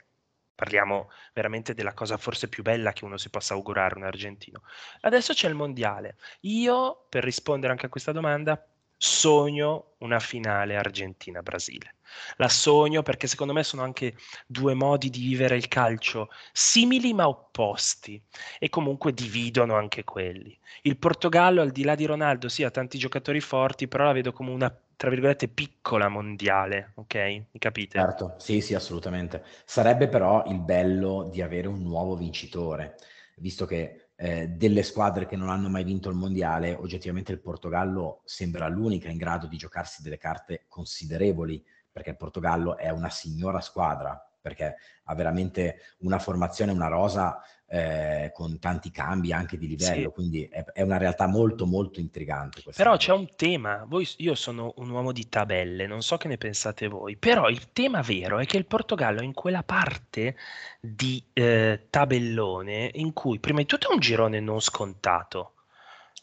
parliamo 0.54 1.10
veramente 1.32 1.72
della 1.72 1.94
cosa 1.94 2.16
forse 2.16 2.48
più 2.48 2.62
bella 2.62 2.92
che 2.92 3.04
uno 3.04 3.16
si 3.16 3.30
possa 3.30 3.54
augurare 3.54 3.96
un 3.96 4.04
argentino. 4.04 4.62
Adesso 5.02 5.32
c'è 5.32 5.48
il 5.48 5.54
mondiale. 5.54 6.16
Io, 6.40 7.06
per 7.08 7.22
rispondere 7.22 7.72
anche 7.72 7.86
a 7.86 7.88
questa 7.88 8.12
domanda, 8.12 8.60
sogno 8.98 9.94
una 9.98 10.18
finale 10.18 10.76
Argentina-Brasile. 10.76 11.94
La 12.36 12.48
sogno 12.48 13.02
perché 13.02 13.26
secondo 13.26 13.52
me 13.52 13.62
sono 13.62 13.82
anche 13.82 14.16
due 14.46 14.74
modi 14.74 15.08
di 15.08 15.20
vivere 15.20 15.56
il 15.56 15.68
calcio 15.68 16.28
simili 16.52 17.14
ma 17.14 17.28
opposti 17.28 18.20
e 18.58 18.68
comunque 18.68 19.12
dividono 19.12 19.76
anche 19.76 20.04
quelli. 20.04 20.58
Il 20.82 20.98
Portogallo, 20.98 21.60
al 21.60 21.70
di 21.70 21.84
là 21.84 21.94
di 21.94 22.06
Ronaldo, 22.06 22.48
sì, 22.48 22.64
ha 22.64 22.70
tanti 22.70 22.98
giocatori 22.98 23.40
forti, 23.40 23.88
però 23.88 24.04
la 24.04 24.12
vedo 24.12 24.32
come 24.32 24.50
una, 24.50 24.74
tra 24.96 25.10
virgolette, 25.10 25.48
piccola 25.48 26.08
mondiale, 26.08 26.92
ok? 26.96 27.14
Mi 27.50 27.58
capite? 27.58 27.98
Certo, 27.98 28.34
sì, 28.38 28.60
sì, 28.60 28.74
assolutamente. 28.74 29.44
Sarebbe 29.64 30.08
però 30.08 30.44
il 30.46 30.60
bello 30.60 31.28
di 31.30 31.40
avere 31.42 31.68
un 31.68 31.82
nuovo 31.82 32.16
vincitore, 32.16 32.96
visto 33.36 33.64
che 33.66 34.07
eh, 34.20 34.48
delle 34.48 34.82
squadre 34.82 35.26
che 35.26 35.36
non 35.36 35.48
hanno 35.48 35.68
mai 35.68 35.84
vinto 35.84 36.08
il 36.08 36.16
mondiale, 36.16 36.74
oggettivamente 36.74 37.30
il 37.30 37.40
Portogallo 37.40 38.22
sembra 38.24 38.66
l'unica 38.66 39.08
in 39.08 39.16
grado 39.16 39.46
di 39.46 39.56
giocarsi 39.56 40.02
delle 40.02 40.18
carte 40.18 40.64
considerevoli, 40.66 41.64
perché 41.90 42.10
il 42.10 42.16
Portogallo 42.16 42.76
è 42.76 42.90
una 42.90 43.10
signora 43.10 43.60
squadra, 43.60 44.20
perché 44.40 44.74
ha 45.04 45.14
veramente 45.14 45.76
una 45.98 46.18
formazione, 46.18 46.72
una 46.72 46.88
rosa 46.88 47.40
eh, 47.70 48.30
con 48.32 48.58
tanti 48.58 48.90
cambi 48.90 49.32
anche 49.32 49.58
di 49.58 49.68
livello, 49.68 50.08
Sì. 50.08 50.14
quindi 50.14 50.44
è, 50.44 50.64
è 50.72 50.82
una 50.82 50.96
realtà 50.96 51.26
molto 51.26 51.66
molto 51.66 52.00
intrigante. 52.00 52.62
Però 52.74 52.92
cosa. 52.92 53.02
c'è 53.04 53.12
un 53.12 53.28
tema, 53.36 53.84
voi, 53.86 54.08
io 54.18 54.34
sono 54.34 54.72
un 54.76 54.88
uomo 54.90 55.12
di 55.12 55.28
tabelle, 55.28 55.86
non 55.86 56.00
so 56.02 56.16
che 56.16 56.28
ne 56.28 56.38
pensate 56.38 56.88
voi, 56.88 57.16
però 57.16 57.48
il 57.50 57.72
tema 57.72 58.00
vero 58.00 58.38
è 58.38 58.46
che 58.46 58.56
il 58.56 58.64
Portogallo 58.64 59.20
è 59.20 59.24
in 59.24 59.34
quella 59.34 59.62
parte 59.62 60.36
di 60.80 61.22
eh, 61.34 61.86
tabellone 61.90 62.90
in 62.94 63.12
cui 63.12 63.38
prima 63.38 63.58
di 63.58 63.66
tutto 63.66 63.90
è 63.90 63.92
un 63.92 64.00
girone 64.00 64.40
non 64.40 64.60
scontato, 64.60 65.52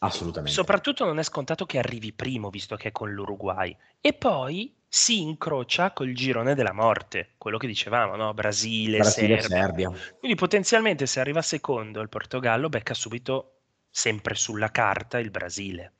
Assolutamente. 0.00 0.52
soprattutto 0.52 1.04
non 1.04 1.18
è 1.18 1.22
scontato 1.22 1.64
che 1.64 1.78
arrivi 1.78 2.12
primo 2.12 2.50
visto 2.50 2.76
che 2.76 2.88
è 2.88 2.92
con 2.92 3.12
l'Uruguay 3.12 3.74
e 4.00 4.12
poi 4.12 4.74
si 4.88 5.20
incrocia 5.20 5.92
col 5.92 6.12
girone 6.12 6.54
della 6.54 6.72
morte, 6.72 7.34
quello 7.38 7.58
che 7.58 7.66
dicevamo, 7.66 8.16
no? 8.16 8.32
Brasile, 8.34 8.98
Brasile 8.98 9.40
Serbia. 9.40 9.88
Serbia. 9.88 10.16
Quindi 10.18 10.36
potenzialmente 10.36 11.06
se 11.06 11.20
arriva 11.20 11.42
secondo 11.42 12.00
il 12.00 12.08
Portogallo 12.08 12.68
becca 12.68 12.94
subito 12.94 13.52
sempre 13.90 14.34
sulla 14.34 14.70
carta 14.70 15.18
il 15.18 15.30
Brasile. 15.30 15.94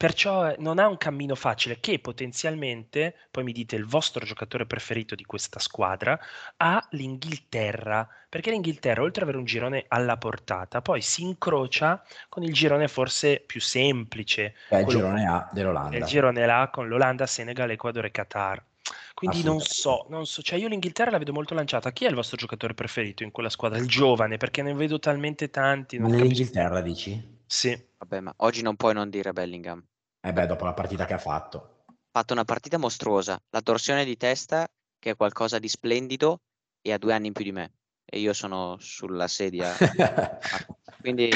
Perciò 0.00 0.48
eh, 0.48 0.56
non 0.60 0.78
ha 0.78 0.88
un 0.88 0.96
cammino 0.96 1.34
facile 1.34 1.78
che 1.78 1.98
potenzialmente, 1.98 3.14
poi 3.30 3.44
mi 3.44 3.52
dite 3.52 3.76
il 3.76 3.84
vostro 3.84 4.24
giocatore 4.24 4.64
preferito 4.64 5.14
di 5.14 5.24
questa 5.24 5.58
squadra, 5.58 6.18
ha 6.56 6.82
l'Inghilterra, 6.92 8.08
perché 8.26 8.50
l'Inghilterra 8.50 9.02
oltre 9.02 9.20
ad 9.20 9.28
avere 9.28 9.36
un 9.36 9.44
girone 9.44 9.84
alla 9.88 10.16
portata, 10.16 10.80
poi 10.80 11.02
si 11.02 11.20
incrocia 11.20 12.02
con 12.30 12.42
il 12.42 12.54
girone 12.54 12.88
forse 12.88 13.42
più 13.44 13.60
semplice, 13.60 14.54
è 14.70 14.78
il 14.78 14.86
girone 14.86 15.28
A 15.28 15.50
è 15.50 15.52
dell'Olanda. 15.52 15.98
il 15.98 16.04
girone 16.04 16.46
là 16.46 16.70
con 16.72 16.88
l'Olanda, 16.88 17.26
Senegal, 17.26 17.70
Ecuador 17.70 18.06
e 18.06 18.10
Qatar. 18.10 18.64
Quindi 19.12 19.42
non 19.42 19.60
so, 19.60 20.06
non 20.08 20.24
so, 20.24 20.40
cioè 20.40 20.58
io 20.58 20.68
l'Inghilterra 20.68 21.10
la 21.10 21.18
vedo 21.18 21.34
molto 21.34 21.52
lanciata. 21.52 21.92
Chi 21.92 22.06
è 22.06 22.08
il 22.08 22.14
vostro 22.14 22.38
giocatore 22.38 22.72
preferito 22.72 23.22
in 23.22 23.32
quella 23.32 23.50
squadra? 23.50 23.76
Il 23.76 23.86
giovane, 23.86 24.38
perché 24.38 24.62
ne 24.62 24.72
vedo 24.72 24.98
talmente 24.98 25.50
tanti. 25.50 25.98
Non 25.98 26.08
capisco. 26.08 26.26
nell'Inghilterra 26.26 26.80
dici? 26.80 27.38
Sì, 27.44 27.78
vabbè, 27.98 28.20
ma 28.20 28.32
oggi 28.38 28.62
non 28.62 28.76
puoi 28.76 28.94
non 28.94 29.10
dire 29.10 29.34
Bellingham. 29.34 29.84
Eh 30.20 30.32
beh, 30.32 30.46
dopo 30.46 30.64
la 30.64 30.74
partita 30.74 31.06
che 31.06 31.14
ha 31.14 31.18
fatto. 31.18 31.84
Ha 31.86 32.18
fatto 32.18 32.32
una 32.32 32.44
partita 32.44 32.78
mostruosa, 32.78 33.40
la 33.50 33.62
torsione 33.62 34.04
di 34.04 34.16
testa 34.16 34.68
che 34.98 35.10
è 35.10 35.16
qualcosa 35.16 35.58
di 35.58 35.68
splendido 35.68 36.42
e 36.82 36.92
ha 36.92 36.98
due 36.98 37.14
anni 37.14 37.28
in 37.28 37.32
più 37.32 37.44
di 37.44 37.52
me 37.52 37.72
e 38.04 38.18
io 38.18 38.32
sono 38.32 38.76
sulla 38.80 39.28
sedia. 39.28 39.76
Quindi, 41.00 41.30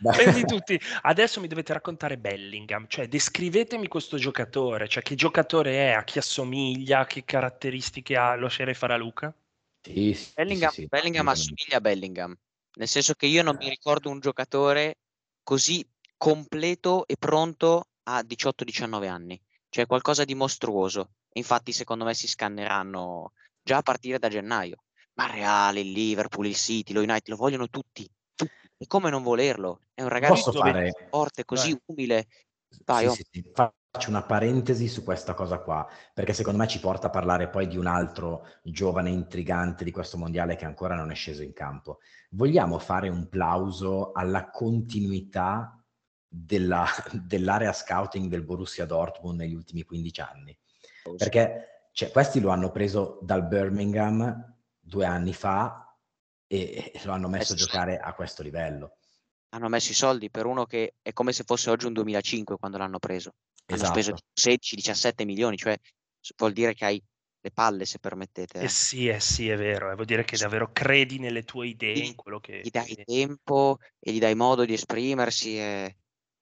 prendi 0.00 0.44
tutti. 0.44 0.80
Adesso 1.02 1.40
mi 1.40 1.48
dovete 1.48 1.72
raccontare 1.72 2.18
Bellingham, 2.18 2.86
cioè 2.86 3.08
descrivetemi 3.08 3.88
questo 3.88 4.16
giocatore, 4.16 4.86
cioè 4.86 5.02
che 5.02 5.16
giocatore 5.16 5.88
è, 5.88 5.90
a 5.92 6.04
chi 6.04 6.18
assomiglia, 6.18 7.04
che 7.06 7.24
caratteristiche 7.24 8.16
ha. 8.16 8.36
Lo 8.36 8.42
lascerei 8.42 8.74
fare 8.74 8.92
a 8.92 8.96
Luca? 8.96 9.34
Sì, 9.82 10.14
sì, 10.14 10.30
Bellingham, 10.34 10.70
sì, 10.70 10.82
sì, 10.82 10.86
Bellingham 10.86 11.28
assomiglia 11.28 11.78
a 11.78 11.80
Bellingham, 11.80 12.36
nel 12.76 12.88
senso 12.88 13.14
che 13.14 13.26
io 13.26 13.42
non 13.42 13.56
mi 13.56 13.68
ricordo 13.68 14.10
un 14.10 14.20
giocatore 14.20 14.98
così 15.42 15.84
completo 16.20 17.06
e 17.06 17.16
pronto 17.18 17.86
a 18.02 18.20
18-19 18.20 19.08
anni, 19.08 19.40
cioè 19.70 19.86
qualcosa 19.86 20.26
di 20.26 20.34
mostruoso. 20.34 21.12
Infatti, 21.32 21.72
secondo 21.72 22.04
me 22.04 22.12
si 22.12 22.28
scanneranno 22.28 23.32
già 23.62 23.78
a 23.78 23.82
partire 23.82 24.18
da 24.18 24.28
gennaio. 24.28 24.82
Ma 25.14 25.30
Reale, 25.30 25.80
il 25.80 25.92
Liverpool, 25.92 26.44
il 26.44 26.56
City, 26.56 26.92
lo 26.92 27.00
United 27.00 27.28
lo 27.28 27.36
vogliono 27.36 27.68
tutti. 27.68 28.06
E 28.36 28.86
come 28.86 29.08
non 29.08 29.22
volerlo? 29.22 29.80
È 29.94 30.02
un 30.02 30.10
ragazzo 30.10 30.52
fare... 30.52 31.08
forte, 31.08 31.46
così 31.46 31.70
Vai. 31.70 31.82
umile. 31.86 32.26
Vai, 32.84 33.04
Sì, 33.04 33.06
oh. 33.06 33.14
sì, 33.14 33.26
sì. 33.30 33.50
Faccio 33.92 34.10
una 34.10 34.22
parentesi 34.22 34.88
su 34.88 35.02
questa 35.02 35.32
cosa 35.32 35.58
qua, 35.58 35.88
perché 36.12 36.34
secondo 36.34 36.58
me 36.58 36.68
ci 36.68 36.80
porta 36.80 37.06
a 37.06 37.10
parlare 37.10 37.48
poi 37.48 37.66
di 37.66 37.78
un 37.78 37.86
altro 37.86 38.46
giovane 38.62 39.08
intrigante 39.08 39.84
di 39.84 39.90
questo 39.90 40.18
mondiale 40.18 40.54
che 40.54 40.66
ancora 40.66 40.94
non 40.94 41.10
è 41.10 41.14
sceso 41.14 41.42
in 41.42 41.54
campo. 41.54 41.98
Vogliamo 42.32 42.78
fare 42.78 43.08
un 43.08 43.28
plauso 43.28 44.12
alla 44.12 44.50
continuità 44.50 45.79
della- 46.32 46.86
dell'area 47.12 47.72
scouting 47.72 48.28
del 48.30 48.42
Borussia 48.44 48.86
Dortmund 48.86 49.38
negli 49.40 49.54
ultimi 49.54 49.82
15 49.82 50.20
anni? 50.20 50.56
Perché 51.16 51.88
cioè, 51.92 52.10
questi 52.10 52.40
lo 52.40 52.50
hanno 52.50 52.70
preso 52.70 53.18
dal 53.22 53.46
Birmingham 53.46 54.56
due 54.78 55.04
anni 55.06 55.34
fa 55.34 55.84
e 56.46 56.92
e 56.94 57.00
lo 57.04 57.12
hanno 57.12 57.28
messo 57.28 57.52
a 57.52 57.56
Eh 57.56 57.56
giocare 57.56 57.98
a 57.98 58.14
questo 58.14 58.42
livello. 58.42 58.96
hanno 59.50 59.68
messo 59.68 59.90
i 59.92 59.94
soldi 59.94 60.30
per 60.30 60.46
uno 60.46 60.64
che 60.66 60.94
è 61.02 61.12
come 61.12 61.32
se 61.32 61.44
fosse 61.44 61.70
oggi 61.70 61.86
un 61.86 61.92
2005 61.92 62.56
quando 62.56 62.78
l'hanno 62.78 62.98
preso. 62.98 63.32
Hanno 63.66 63.84
speso 63.84 64.12
Esatto. 64.12 64.24
16-17 64.34 65.24
milioni, 65.24 65.56
cioè 65.56 65.76
vuol 66.36 66.52
dire 66.52 66.74
che 66.74 66.84
hai 66.84 67.02
le 67.40 67.50
palle, 67.52 67.84
se 67.84 67.98
permettete. 67.98 68.58
Eh 68.58 68.64
eh. 68.64 68.68
sì, 68.68 69.08
eh 69.08 69.20
sì, 69.20 69.48
è 69.48 69.56
vero, 69.56 69.90
eh, 69.90 69.94
vuol 69.94 70.06
dire 70.06 70.24
che 70.24 70.36
davvero 70.36 70.70
credi 70.72 71.18
nelle 71.18 71.44
tue 71.44 71.68
idee, 71.68 72.04
in 72.04 72.14
quello 72.14 72.38
che... 72.40 72.60
Gli 72.62 72.70
dai 72.70 72.96
tempo 73.04 73.78
e 73.98 74.12
gli 74.12 74.18
dai 74.18 74.34
modo 74.34 74.64
di 74.64 74.72
esprimersi. 74.74 75.58
E... 75.58 75.96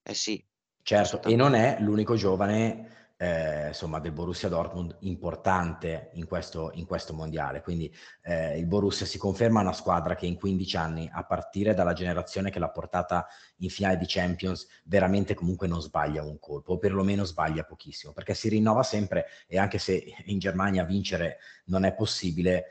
Eh 0.08 0.14
sì, 0.14 0.42
Certo, 0.88 1.22
e 1.22 1.36
non 1.36 1.54
è 1.54 1.76
l'unico 1.80 2.14
giovane 2.14 3.12
eh, 3.18 3.68
insomma, 3.68 3.98
del 3.98 4.12
Borussia 4.12 4.48
Dortmund 4.48 4.96
importante 5.00 6.12
in 6.14 6.26
questo, 6.26 6.70
in 6.76 6.86
questo 6.86 7.12
mondiale. 7.12 7.60
Quindi 7.60 7.94
eh, 8.22 8.56
il 8.56 8.64
Borussia 8.64 9.04
si 9.04 9.18
conferma 9.18 9.60
una 9.60 9.74
squadra 9.74 10.14
che 10.14 10.24
in 10.24 10.36
15 10.36 10.76
anni, 10.78 11.10
a 11.12 11.24
partire 11.24 11.74
dalla 11.74 11.92
generazione 11.92 12.48
che 12.48 12.58
l'ha 12.58 12.70
portata 12.70 13.26
in 13.58 13.68
finale 13.68 13.98
di 13.98 14.06
Champions, 14.08 14.66
veramente 14.84 15.34
comunque 15.34 15.66
non 15.66 15.82
sbaglia 15.82 16.22
un 16.22 16.38
colpo, 16.38 16.72
o 16.72 16.78
perlomeno 16.78 17.24
sbaglia 17.24 17.64
pochissimo, 17.64 18.14
perché 18.14 18.32
si 18.32 18.48
rinnova 18.48 18.82
sempre 18.82 19.26
e 19.46 19.58
anche 19.58 19.76
se 19.76 20.02
in 20.24 20.38
Germania 20.38 20.84
vincere 20.84 21.36
non 21.66 21.84
è 21.84 21.92
possibile, 21.92 22.64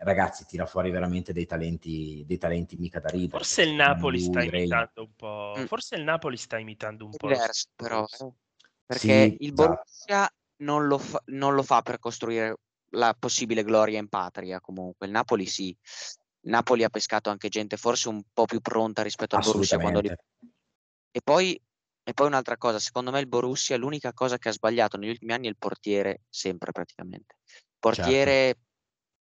ragazzi, 0.00 0.44
tira 0.46 0.66
fuori 0.66 0.90
veramente 0.90 1.32
dei 1.32 1.46
talenti, 1.46 2.24
dei 2.26 2.38
talenti 2.38 2.76
mica 2.76 3.00
da 3.00 3.08
ridere. 3.08 3.38
Forse 3.38 3.62
il 3.62 3.74
Napoli 3.74 4.20
sta 4.20 4.42
imitando 4.42 5.02
un 5.02 5.14
po'. 5.14 5.54
Mm. 5.58 5.64
Forse 5.64 5.96
il 5.96 6.02
Napoli 6.02 6.36
sta 6.36 6.58
imitando 6.58 7.04
un 7.04 7.10
po'. 7.16 7.28
Diverso, 7.28 7.68
però. 7.74 8.04
Eh. 8.04 8.32
Perché 8.86 9.28
sì, 9.30 9.36
il 9.40 9.52
esatto. 9.52 9.68
Borussia 9.68 10.34
non 10.58 10.86
lo, 10.86 10.98
fa, 10.98 11.22
non 11.26 11.54
lo 11.54 11.62
fa 11.62 11.82
per 11.82 11.98
costruire 11.98 12.56
la 12.90 13.14
possibile 13.18 13.64
gloria 13.64 13.98
in 13.98 14.08
patria, 14.08 14.60
comunque. 14.60 15.06
Il 15.06 15.12
Napoli 15.12 15.46
sì. 15.46 15.68
Il 15.68 16.52
Napoli 16.52 16.84
ha 16.84 16.88
pescato 16.88 17.30
anche 17.30 17.48
gente 17.48 17.76
forse 17.76 18.08
un 18.08 18.22
po' 18.32 18.44
più 18.44 18.60
pronta 18.60 19.02
rispetto 19.02 19.34
al 19.34 19.42
Borussia 19.42 19.78
quando 19.78 20.00
li... 20.00 20.08
E 21.10 21.20
poi 21.22 21.60
e 22.08 22.14
poi 22.14 22.28
un'altra 22.28 22.56
cosa, 22.56 22.78
secondo 22.78 23.10
me 23.10 23.18
il 23.18 23.26
Borussia 23.26 23.76
l'unica 23.76 24.12
cosa 24.12 24.38
che 24.38 24.48
ha 24.48 24.52
sbagliato 24.52 24.96
negli 24.96 25.08
ultimi 25.08 25.32
anni 25.32 25.46
è 25.46 25.48
il 25.48 25.56
portiere, 25.58 26.20
sempre 26.28 26.70
praticamente. 26.70 27.38
Portiere 27.80 28.44
certo 28.44 28.65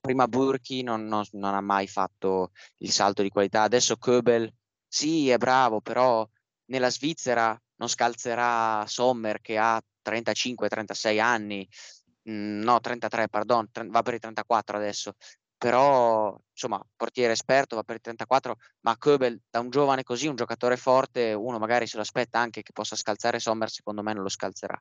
prima 0.02 0.26
Burki 0.26 0.82
non, 0.82 1.06
non, 1.06 1.24
non, 1.32 1.54
ha 1.54 1.60
mai 1.60 1.86
fatto 1.86 2.50
il 2.78 2.90
salto 2.90 3.22
di 3.22 3.30
qualità, 3.30 3.62
adesso 3.62 3.96
Köbel 3.96 4.52
sì 4.86 5.30
è 5.30 5.38
bravo, 5.38 5.80
però 5.80 6.28
nella 6.66 6.90
Svizzera 6.90 7.58
non 7.76 7.88
scalzerà 7.88 8.84
Sommer 8.86 9.40
che 9.40 9.56
ha 9.56 9.80
35-36 10.04 11.20
anni, 11.20 11.66
mm, 12.28 12.62
no 12.62 12.80
33 12.80 13.28
pardon, 13.28 13.68
va 13.86 14.02
per 14.02 14.14
i 14.14 14.18
34 14.18 14.76
adesso, 14.76 15.14
però 15.56 16.36
insomma 16.50 16.84
portiere 16.96 17.32
esperto 17.32 17.76
va 17.76 17.84
per 17.84 17.96
i 17.96 18.00
34, 18.00 18.56
ma 18.80 18.96
Köbel 18.98 19.40
da 19.48 19.60
un 19.60 19.70
giovane 19.70 20.02
così, 20.02 20.26
un 20.26 20.34
giocatore 20.34 20.76
forte, 20.76 21.32
uno 21.32 21.58
magari 21.58 21.86
se 21.86 21.94
lo 21.96 22.02
aspetta 22.02 22.40
anche 22.40 22.62
che 22.62 22.72
possa 22.72 22.96
scalzare 22.96 23.38
Sommer, 23.38 23.70
secondo 23.70 24.02
me 24.02 24.12
non 24.12 24.24
lo 24.24 24.28
scalzerà. 24.28 24.76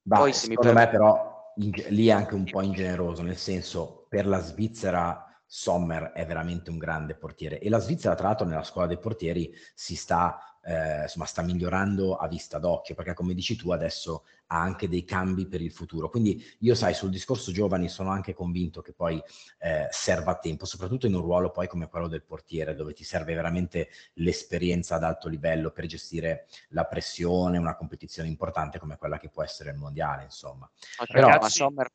Bah, 0.00 0.18
Poi, 0.18 0.32
se 0.32 0.46
secondo 0.46 0.68
mi 0.70 0.74
per... 0.76 0.86
me 0.86 0.90
però 0.90 1.39
in, 1.56 1.70
lì 1.88 2.08
è 2.08 2.12
anche 2.12 2.34
un 2.34 2.44
po' 2.44 2.62
ingeneroso, 2.62 3.22
nel 3.22 3.36
senso 3.36 4.06
per 4.08 4.26
la 4.26 4.40
Svizzera 4.40 5.29
Sommer 5.52 6.12
è 6.12 6.24
veramente 6.24 6.70
un 6.70 6.78
grande 6.78 7.16
portiere 7.16 7.58
e 7.58 7.68
la 7.68 7.80
Svizzera 7.80 8.14
tra 8.14 8.28
l'altro 8.28 8.46
nella 8.46 8.62
scuola 8.62 8.86
dei 8.86 9.00
portieri 9.00 9.52
si 9.74 9.96
sta 9.96 10.50
eh, 10.62 11.02
insomma, 11.02 11.24
sta 11.24 11.42
migliorando 11.42 12.14
a 12.14 12.28
vista 12.28 12.58
d'occhio, 12.58 12.94
perché 12.94 13.14
come 13.14 13.34
dici 13.34 13.56
tu 13.56 13.72
adesso 13.72 14.24
ha 14.46 14.60
anche 14.60 14.88
dei 14.88 15.04
cambi 15.04 15.48
per 15.48 15.60
il 15.60 15.72
futuro. 15.72 16.08
Quindi 16.08 16.40
io 16.60 16.76
sai, 16.76 16.94
sul 16.94 17.10
discorso 17.10 17.50
giovani 17.50 17.88
sono 17.88 18.10
anche 18.10 18.32
convinto 18.32 18.80
che 18.80 18.92
poi 18.92 19.20
eh, 19.58 19.88
serva 19.90 20.36
tempo, 20.36 20.66
soprattutto 20.66 21.06
in 21.06 21.14
un 21.14 21.22
ruolo 21.22 21.50
poi 21.50 21.66
come 21.66 21.88
quello 21.88 22.06
del 22.06 22.22
portiere, 22.22 22.76
dove 22.76 22.92
ti 22.92 23.02
serve 23.02 23.34
veramente 23.34 23.88
l'esperienza 24.14 24.94
ad 24.94 25.02
alto 25.02 25.28
livello 25.28 25.70
per 25.72 25.86
gestire 25.86 26.46
la 26.68 26.84
pressione, 26.84 27.58
una 27.58 27.74
competizione 27.74 28.28
importante 28.28 28.78
come 28.78 28.96
quella 28.96 29.18
che 29.18 29.30
può 29.30 29.42
essere 29.42 29.70
il 29.70 29.78
mondiale, 29.78 30.22
insomma. 30.24 30.70
Però, 31.10 31.28
ma 31.28 31.48
Sommer 31.48 31.90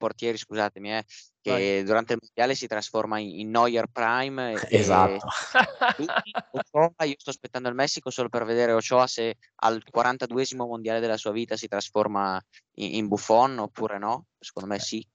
portieri, 0.00 0.38
scusatemi, 0.38 0.96
eh, 0.96 1.04
che 1.42 1.50
Vai. 1.50 1.84
durante 1.84 2.14
il 2.14 2.18
mondiale 2.22 2.54
si 2.54 2.66
trasforma 2.66 3.18
in, 3.18 3.40
in 3.40 3.50
Neuer 3.50 3.86
Prime. 3.92 4.54
Esatto. 4.70 5.26
Ochoa, 6.52 7.04
io 7.04 7.14
sto 7.18 7.30
aspettando 7.30 7.68
il 7.68 7.74
Messico 7.74 8.08
solo 8.08 8.30
per 8.30 8.44
vedere 8.44 8.72
Ochoa 8.72 9.06
se 9.06 9.36
al 9.56 9.82
42esimo 9.94 10.66
mondiale 10.66 11.00
della 11.00 11.18
sua 11.18 11.32
vita 11.32 11.56
si 11.56 11.68
trasforma 11.68 12.42
in, 12.76 12.94
in 12.94 13.08
Buffon 13.08 13.58
oppure 13.58 13.98
no. 13.98 14.26
Secondo 14.38 14.70
me 14.70 14.78
sì. 14.78 15.06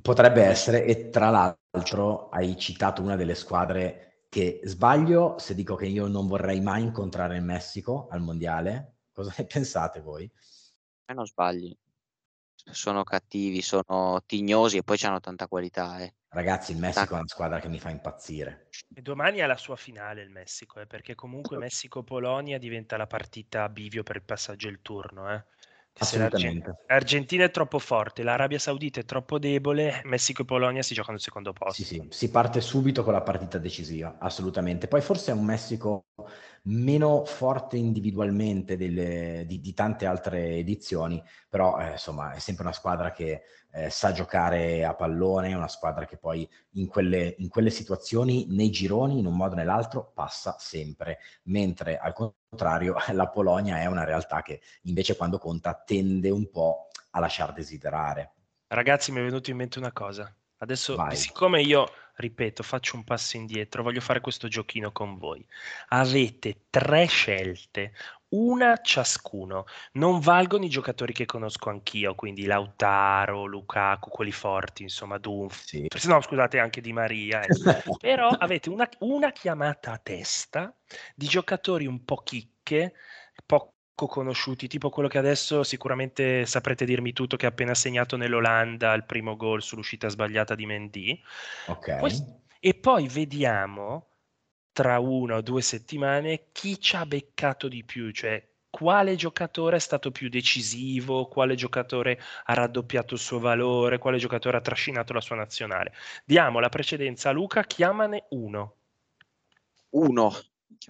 Potrebbe 0.00 0.44
essere, 0.44 0.84
e 0.84 1.10
tra 1.10 1.30
l'altro 1.30 2.28
hai 2.30 2.56
citato 2.56 3.02
una 3.02 3.16
delle 3.16 3.34
squadre 3.34 4.26
che 4.28 4.60
sbaglio 4.62 5.38
se 5.38 5.56
dico 5.56 5.74
che 5.74 5.86
io 5.86 6.06
non 6.06 6.28
vorrei 6.28 6.60
mai 6.60 6.82
incontrare 6.82 7.36
il 7.36 7.42
Messico 7.42 8.06
al 8.10 8.20
mondiale. 8.20 8.98
Cosa 9.12 9.34
ne 9.36 9.44
pensate 9.50 10.00
voi? 10.00 10.30
Eh, 11.04 11.12
non 11.12 11.26
sbagli 11.26 11.76
sono 12.70 13.04
cattivi, 13.04 13.62
sono 13.62 14.22
tignosi 14.26 14.78
e 14.78 14.82
poi 14.82 14.98
hanno 15.02 15.20
tanta 15.20 15.46
qualità. 15.46 15.98
Eh. 16.00 16.14
Ragazzi, 16.28 16.72
il 16.72 16.78
Messico 16.78 17.14
è 17.14 17.18
una 17.18 17.26
squadra 17.26 17.60
che 17.60 17.68
mi 17.68 17.80
fa 17.80 17.90
impazzire. 17.90 18.68
E 18.94 19.02
domani 19.02 19.38
è 19.38 19.46
la 19.46 19.56
sua 19.56 19.76
finale 19.76 20.22
il 20.22 20.30
Messico, 20.30 20.80
eh, 20.80 20.86
perché 20.86 21.14
comunque 21.14 21.56
Messico-Polonia 21.56 22.58
diventa 22.58 22.96
la 22.96 23.06
partita 23.06 23.64
a 23.64 23.68
bivio 23.68 24.02
per 24.02 24.16
il 24.16 24.22
passaggio 24.22 24.68
il 24.68 24.80
turno. 24.80 25.32
Eh. 25.32 25.44
Assolutamente. 25.98 26.76
L'Argentina 26.86 27.44
è 27.44 27.50
troppo 27.50 27.78
forte, 27.78 28.22
l'Arabia 28.22 28.58
Saudita 28.58 29.00
è 29.00 29.04
troppo 29.04 29.38
debole, 29.38 30.00
Messico 30.04 30.42
e 30.42 30.44
Polonia 30.44 30.82
si 30.82 30.94
giocano 30.94 31.16
al 31.16 31.22
secondo 31.22 31.52
posto. 31.52 31.82
Sì, 31.82 31.84
sì, 31.84 32.06
si 32.08 32.30
parte 32.30 32.60
subito 32.60 33.02
con 33.02 33.12
la 33.12 33.22
partita 33.22 33.58
decisiva, 33.58 34.16
assolutamente. 34.18 34.88
Poi 34.88 35.02
forse 35.02 35.32
è 35.32 35.34
un 35.34 35.44
Messico 35.44 36.06
meno 36.62 37.24
forte 37.24 37.76
individualmente 37.76 38.76
delle, 38.76 39.44
di, 39.46 39.60
di, 39.60 39.72
tante 39.72 40.06
altre 40.06 40.56
edizioni, 40.56 41.22
però 41.48 41.78
eh, 41.78 41.92
insomma 41.92 42.32
è 42.32 42.38
sempre 42.38 42.64
una 42.64 42.74
squadra 42.74 43.12
che 43.12 43.42
eh, 43.72 43.88
sa 43.88 44.12
giocare 44.12 44.84
a 44.84 44.94
pallone, 44.94 45.54
una 45.54 45.68
squadra 45.68 46.04
che 46.04 46.16
poi 46.16 46.48
in 46.72 46.88
quelle, 46.88 47.34
in 47.38 47.48
quelle 47.48 47.70
situazioni, 47.70 48.46
nei 48.50 48.70
gironi, 48.70 49.18
in 49.18 49.26
un 49.26 49.36
modo 49.36 49.54
o 49.54 49.56
nell'altro, 49.56 50.10
passa 50.14 50.56
sempre, 50.58 51.18
mentre 51.44 51.98
al 51.98 52.12
contrario 52.12 52.96
la 53.12 53.28
Polonia 53.28 53.80
è 53.80 53.86
una 53.86 54.04
realtà 54.04 54.42
che 54.42 54.60
invece 54.82 55.16
quando 55.16 55.38
conta 55.38 55.74
tende 55.74 56.30
un 56.30 56.50
po' 56.50 56.88
a 57.10 57.20
lasciar 57.20 57.52
desiderare. 57.52 58.34
Ragazzi, 58.66 59.12
mi 59.12 59.20
è 59.20 59.24
venuto 59.24 59.50
in 59.50 59.56
mente 59.56 59.78
una 59.78 59.92
cosa. 59.92 60.32
Adesso, 60.58 60.94
Vai. 60.94 61.16
siccome 61.16 61.62
io 61.62 61.88
ripeto, 62.20 62.62
faccio 62.62 62.96
un 62.96 63.04
passo 63.04 63.36
indietro, 63.36 63.82
voglio 63.82 64.00
fare 64.00 64.20
questo 64.20 64.46
giochino 64.48 64.92
con 64.92 65.18
voi. 65.18 65.44
Avete 65.88 66.66
tre 66.70 67.06
scelte, 67.06 67.92
una 68.30 68.80
ciascuno. 68.80 69.64
Non 69.92 70.20
valgono 70.20 70.64
i 70.64 70.68
giocatori 70.68 71.12
che 71.12 71.26
conosco 71.26 71.70
anch'io, 71.70 72.14
quindi 72.14 72.44
Lautaro, 72.44 73.46
Lukaku, 73.46 74.10
quelli 74.10 74.32
forti, 74.32 74.82
insomma, 74.82 75.18
Dunf. 75.18 75.64
Sì. 75.64 75.86
No, 76.06 76.20
scusate, 76.20 76.58
anche 76.58 76.80
Di 76.80 76.92
Maria. 76.92 77.40
Eh. 77.42 77.48
Però 77.98 78.28
avete 78.28 78.68
una, 78.70 78.88
una 79.00 79.32
chiamata 79.32 79.92
a 79.92 79.98
testa 79.98 80.74
di 81.14 81.26
giocatori 81.26 81.86
un 81.86 82.04
po' 82.04 82.22
chicche, 82.22 82.94
poco 84.00 84.06
conosciuti, 84.06 84.66
tipo 84.66 84.88
quello 84.88 85.08
che 85.08 85.18
adesso 85.18 85.62
sicuramente 85.62 86.46
saprete 86.46 86.86
dirmi 86.86 87.12
tutto, 87.12 87.36
che 87.36 87.44
ha 87.44 87.50
appena 87.50 87.74
segnato 87.74 88.16
nell'Olanda 88.16 88.94
il 88.94 89.04
primo 89.04 89.36
gol 89.36 89.60
sull'uscita 89.60 90.08
sbagliata 90.08 90.54
di 90.54 90.64
Mendy. 90.64 91.22
Ok. 91.66 91.98
Poi, 91.98 92.12
e 92.60 92.74
poi 92.74 93.08
vediamo 93.08 94.06
tra 94.72 94.98
una 95.00 95.36
o 95.36 95.40
due 95.42 95.60
settimane 95.60 96.46
chi 96.52 96.80
ci 96.80 96.96
ha 96.96 97.04
beccato 97.04 97.68
di 97.68 97.84
più, 97.84 98.10
cioè 98.10 98.42
quale 98.70 99.16
giocatore 99.16 99.76
è 99.76 99.80
stato 99.80 100.10
più 100.10 100.28
decisivo, 100.28 101.26
quale 101.26 101.54
giocatore 101.56 102.18
ha 102.44 102.54
raddoppiato 102.54 103.14
il 103.14 103.20
suo 103.20 103.38
valore, 103.38 103.98
quale 103.98 104.16
giocatore 104.16 104.56
ha 104.56 104.62
trascinato 104.62 105.12
la 105.12 105.20
sua 105.20 105.36
nazionale. 105.36 105.92
Diamo 106.24 106.60
la 106.60 106.68
precedenza 106.68 107.28
a 107.30 107.32
Luca, 107.32 107.64
chiamane 107.64 108.26
uno. 108.30 108.76
Uno. 109.90 110.32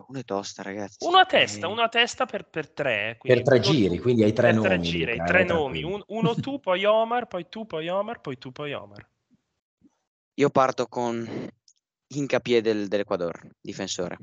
Uno 0.07 0.19
è 0.19 0.25
tosta, 0.25 0.63
ragazzi. 0.63 1.05
Uno 1.07 1.19
a 1.19 1.25
testa, 1.25 1.67
uno 1.69 1.83
a 1.83 1.89
testa 1.89 2.27
per, 2.27 2.45
per 2.45 2.71
tre. 2.71 3.19
Per 3.21 3.43
tre 3.43 3.61
giri, 3.61 3.97
tu, 3.97 4.03
quindi 4.03 4.23
hai 4.23 4.33
tre 4.33 4.53
nomi. 4.53 4.69
Tre 4.69 4.81
giri, 4.81 5.13
Luca, 5.13 5.25
tre 5.25 5.45
nomi. 5.45 5.83
Un, 5.83 6.03
uno 6.09 6.35
tu, 6.35 6.61
poi 6.61 6.85
Omar, 6.85 7.27
poi 7.27 7.49
tu, 7.49 7.67
poi 7.67 7.89
Omar, 7.89 8.21
poi 8.21 8.39
tu, 8.39 8.53
poi 8.53 8.73
Omar. 8.73 9.09
Io 10.35 10.51
parto 10.51 10.87
con 10.87 11.49
Incapié 12.09 12.61
del, 12.61 12.89
dell'Equador, 12.89 13.41
difensore. 13.61 14.19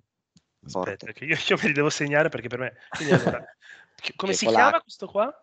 Aspetta, 0.63 1.11
che 1.11 1.25
io, 1.25 1.35
io, 1.35 1.57
me 1.61 1.67
li 1.67 1.73
devo 1.73 1.89
segnare 1.89 2.29
perché 2.29 2.47
per 2.47 2.59
me... 2.59 2.73
Allora, 2.89 3.43
come 4.15 4.33
si 4.33 4.45
chiama 4.45 4.81
questo 4.81 5.07
qua? 5.07 5.33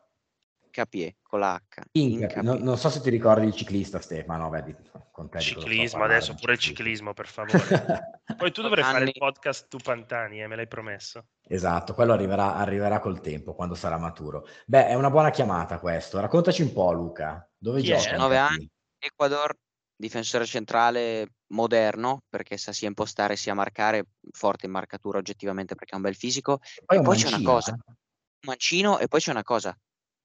Capier 0.71 1.15
con 1.23 1.39
la 1.39 1.55
H. 1.55 1.83
Inca, 1.93 2.43
non, 2.43 2.61
non, 2.61 2.77
so 2.77 2.91
se 2.91 3.01
ti 3.01 3.09
ricordi 3.09 3.47
il 3.47 3.55
ciclista 3.55 4.01
Stefano, 4.01 4.51
vedi, 4.51 4.75
con 5.13 5.29
te 5.31 5.39
ciclismo, 5.39 6.03
adesso 6.03 6.35
pure 6.35 6.55
il 6.55 6.59
ciclismo 6.59 7.15
per 7.15 7.29
favore. 7.29 7.63
Poi 8.37 8.53
tu 8.53 8.63
dovrai 8.63 8.83
fare 8.83 9.05
il 9.05 9.13
podcast 9.17 9.69
tu 9.69 9.79
Pantani, 9.79 10.43
eh, 10.43 10.47
me 10.47 10.57
l'hai 10.57 10.69
promesso. 10.69 11.27
Esatto, 11.47 11.95
quello 11.95 12.13
arriverà, 12.13 12.57
arriverà, 12.57 12.99
col 12.99 13.21
tempo, 13.21 13.55
quando 13.55 13.75
sarà 13.75 13.99
maturo. 13.99 14.47
Beh, 14.67 14.89
è 14.89 14.95
una 14.95 15.11
buona 15.11 15.31
chiamata 15.31 15.79
questo. 15.79 16.21
Raccontaci 16.21 16.63
un 16.63 16.73
po', 16.73 16.93
Luca. 16.93 17.49
Dove 17.57 17.81
Chi 17.81 17.89
giochi? 17.89 18.15
9 18.17 18.37
anni, 18.37 18.71
Ecuador, 18.99 19.55
difensore 19.97 20.47
centrale 20.47 21.35
moderno, 21.49 22.23
perché 22.29 22.57
sa 22.57 22.73
sia 22.73 22.89
impostare 22.89 23.37
sia 23.37 23.55
marcare, 23.55 24.07
forte 24.31 24.67
in 24.67 24.73
marcatura 24.73 25.19
oggettivamente 25.19 25.75
perché 25.75 25.95
ha 25.95 25.97
un 25.97 26.03
bel 26.03 26.17
fisico. 26.17 26.61
Poi 26.85 26.99
e 26.99 27.03
poi 27.03 27.17
c'è 27.17 27.29
una 27.29 27.43
cosa, 27.43 27.75
eh. 27.75 27.93
mancino 28.47 28.99
e 28.99 29.07
poi 29.09 29.21
c'è 29.21 29.31
una 29.31 29.43
cosa, 29.43 29.77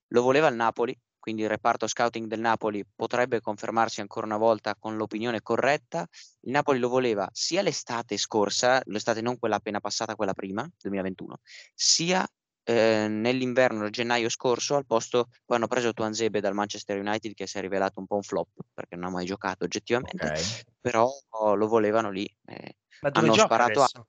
lo 0.07 0.21
voleva 0.21 0.47
il 0.47 0.55
Napoli, 0.55 0.97
quindi 1.19 1.43
il 1.43 1.49
reparto 1.49 1.87
scouting 1.87 2.27
del 2.27 2.39
Napoli 2.39 2.83
potrebbe 2.95 3.41
confermarsi 3.41 4.01
ancora 4.01 4.25
una 4.25 4.37
volta 4.37 4.75
con 4.77 4.95
l'opinione 4.97 5.41
corretta. 5.41 6.07
Il 6.41 6.51
Napoli 6.51 6.79
lo 6.79 6.89
voleva 6.89 7.27
sia 7.31 7.61
l'estate 7.61 8.17
scorsa, 8.17 8.81
l'estate 8.85 9.21
non 9.21 9.37
quella 9.37 9.57
appena 9.57 9.79
passata, 9.79 10.15
quella 10.15 10.33
prima, 10.33 10.67
2021, 10.79 11.37
sia 11.73 12.25
eh, 12.63 13.07
nell'inverno, 13.09 13.89
gennaio 13.89 14.29
scorso, 14.29 14.75
al 14.75 14.85
posto 14.85 15.27
poi 15.45 15.57
hanno 15.57 15.67
preso 15.67 15.93
Tuanzebe 15.93 16.39
dal 16.41 16.53
Manchester 16.53 16.99
United 16.99 17.33
che 17.33 17.47
si 17.47 17.57
è 17.57 17.61
rivelato 17.61 17.99
un 17.99 18.05
po' 18.07 18.15
un 18.15 18.21
flop 18.23 18.49
perché 18.73 18.95
non 18.95 19.05
ha 19.05 19.11
mai 19.11 19.25
giocato 19.25 19.63
oggettivamente, 19.65 20.31
Ok. 20.31 20.69
però 20.79 21.09
lo 21.55 21.67
volevano 21.67 22.11
lì. 22.11 22.25
eh, 22.45 22.75
Ma 23.01 23.09
hanno 23.11 23.37
sparato 23.37 23.81
a- 23.83 23.89
adesso? 23.89 24.07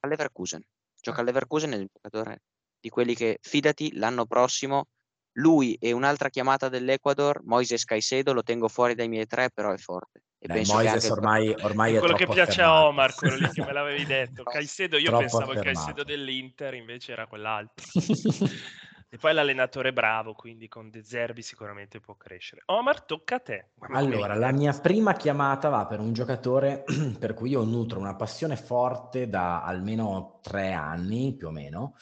all'Everkusen. 0.00 0.62
Gioca 1.00 1.20
Ah. 1.20 1.22
all'Everkusen, 1.22 1.72
è 1.72 1.76
un 1.76 1.86
giocatore 1.92 2.42
di 2.80 2.88
quelli 2.88 3.14
che, 3.14 3.38
fidati, 3.42 3.94
l'anno 3.96 4.26
prossimo 4.26 4.86
lui 5.34 5.74
e 5.80 5.92
un'altra 5.92 6.28
chiamata 6.28 6.68
dell'Ecuador, 6.68 7.40
Moises 7.44 7.84
Caicedo, 7.84 8.32
lo 8.32 8.42
tengo 8.42 8.68
fuori 8.68 8.94
dai 8.94 9.08
miei 9.08 9.26
tre, 9.26 9.50
però 9.50 9.72
è 9.72 9.78
forte. 9.78 10.22
E 10.38 10.46
Dai, 10.46 10.56
penso 10.58 10.76
che 10.78 10.82
Moises 10.84 11.02
anche- 11.04 11.12
ormai, 11.12 11.54
ormai 11.60 11.92
È 11.92 11.96
è 11.96 11.98
quello 11.98 12.14
che 12.14 12.26
piace 12.26 12.62
a 12.62 12.64
affermato. 12.70 12.86
Omar, 12.88 13.14
quello 13.14 13.36
lì 13.36 13.48
che 13.50 13.62
me 13.64 13.72
l'avevi 13.72 14.04
detto. 14.06 14.42
Caicedo, 14.42 14.96
io 14.96 15.04
Troppo 15.04 15.20
pensavo 15.20 15.52
il 15.52 15.58
affermato. 15.58 15.84
Caicedo 15.84 16.04
dell'Inter, 16.04 16.74
invece 16.74 17.12
era 17.12 17.26
quell'altro. 17.26 17.84
e 19.12 19.16
poi 19.18 19.34
l'allenatore 19.34 19.90
è 19.90 19.92
bravo, 19.92 20.32
quindi 20.32 20.66
con 20.68 20.88
De 20.88 21.04
Zerbi 21.04 21.42
sicuramente 21.42 22.00
può 22.00 22.14
crescere. 22.16 22.62
Omar, 22.66 23.02
tocca 23.02 23.34
a 23.36 23.40
te. 23.40 23.70
Come 23.78 23.98
Allora, 23.98 24.28
come- 24.34 24.38
la 24.38 24.52
mia 24.52 24.72
prima 24.72 25.12
chiamata 25.12 25.68
va 25.68 25.84
per 25.86 26.00
un 26.00 26.12
giocatore 26.14 26.84
per 27.18 27.34
cui 27.34 27.50
io 27.50 27.62
nutro 27.64 27.98
una 27.98 28.16
passione 28.16 28.56
forte 28.56 29.28
da 29.28 29.62
almeno 29.62 30.38
tre 30.42 30.72
anni, 30.72 31.34
più 31.36 31.48
o 31.48 31.50
meno, 31.50 31.96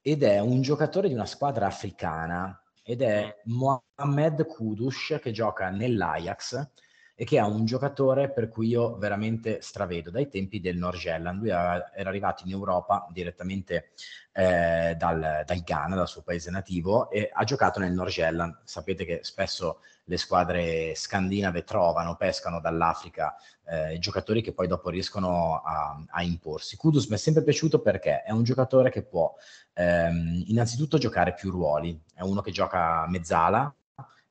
ed 0.00 0.22
è 0.22 0.38
un 0.38 0.62
giocatore 0.62 1.08
di 1.08 1.14
una 1.14 1.26
squadra 1.26 1.66
africana, 1.66 2.58
ed 2.84 3.00
è 3.00 3.34
Mohamed 3.44 4.46
Kudus 4.46 5.18
che 5.20 5.32
gioca 5.32 5.70
nell'Ajax 5.70 6.70
e 7.16 7.24
che 7.24 7.38
è 7.38 7.42
un 7.42 7.64
giocatore 7.64 8.30
per 8.30 8.48
cui 8.48 8.68
io 8.68 8.96
veramente 8.96 9.60
stravedo 9.60 10.10
dai 10.10 10.28
tempi 10.28 10.60
del 10.60 10.76
Norgelland. 10.76 11.38
Lui 11.38 11.50
era 11.50 11.92
arrivato 12.04 12.44
in 12.44 12.50
Europa 12.50 13.06
direttamente 13.10 13.92
eh, 14.32 14.96
dal, 14.98 15.42
dal 15.46 15.62
Ghana, 15.62 15.94
dal 15.94 16.08
suo 16.08 16.22
paese 16.22 16.50
nativo, 16.50 17.10
e 17.10 17.30
ha 17.32 17.44
giocato 17.44 17.78
nel 17.78 17.92
Norgelland. 17.92 18.62
Sapete 18.64 19.04
che 19.04 19.20
spesso 19.22 19.80
le 20.06 20.16
squadre 20.16 20.94
scandinave 20.94 21.64
trovano, 21.64 22.16
pescano 22.16 22.60
dall'Africa 22.60 23.36
eh, 23.64 23.98
giocatori 23.98 24.42
che 24.42 24.52
poi 24.52 24.66
dopo 24.66 24.90
riescono 24.90 25.62
a, 25.64 26.04
a 26.08 26.22
imporsi. 26.22 26.76
Kudus 26.76 27.06
mi 27.06 27.14
è 27.14 27.18
sempre 27.18 27.42
piaciuto 27.42 27.80
perché 27.80 28.22
è 28.22 28.30
un 28.32 28.42
giocatore 28.42 28.90
che 28.90 29.02
può 29.02 29.32
ehm, 29.74 30.44
innanzitutto 30.46 30.98
giocare 30.98 31.34
più 31.34 31.50
ruoli, 31.50 31.98
è 32.14 32.22
uno 32.22 32.40
che 32.40 32.50
gioca 32.50 33.06
mezzala, 33.08 33.72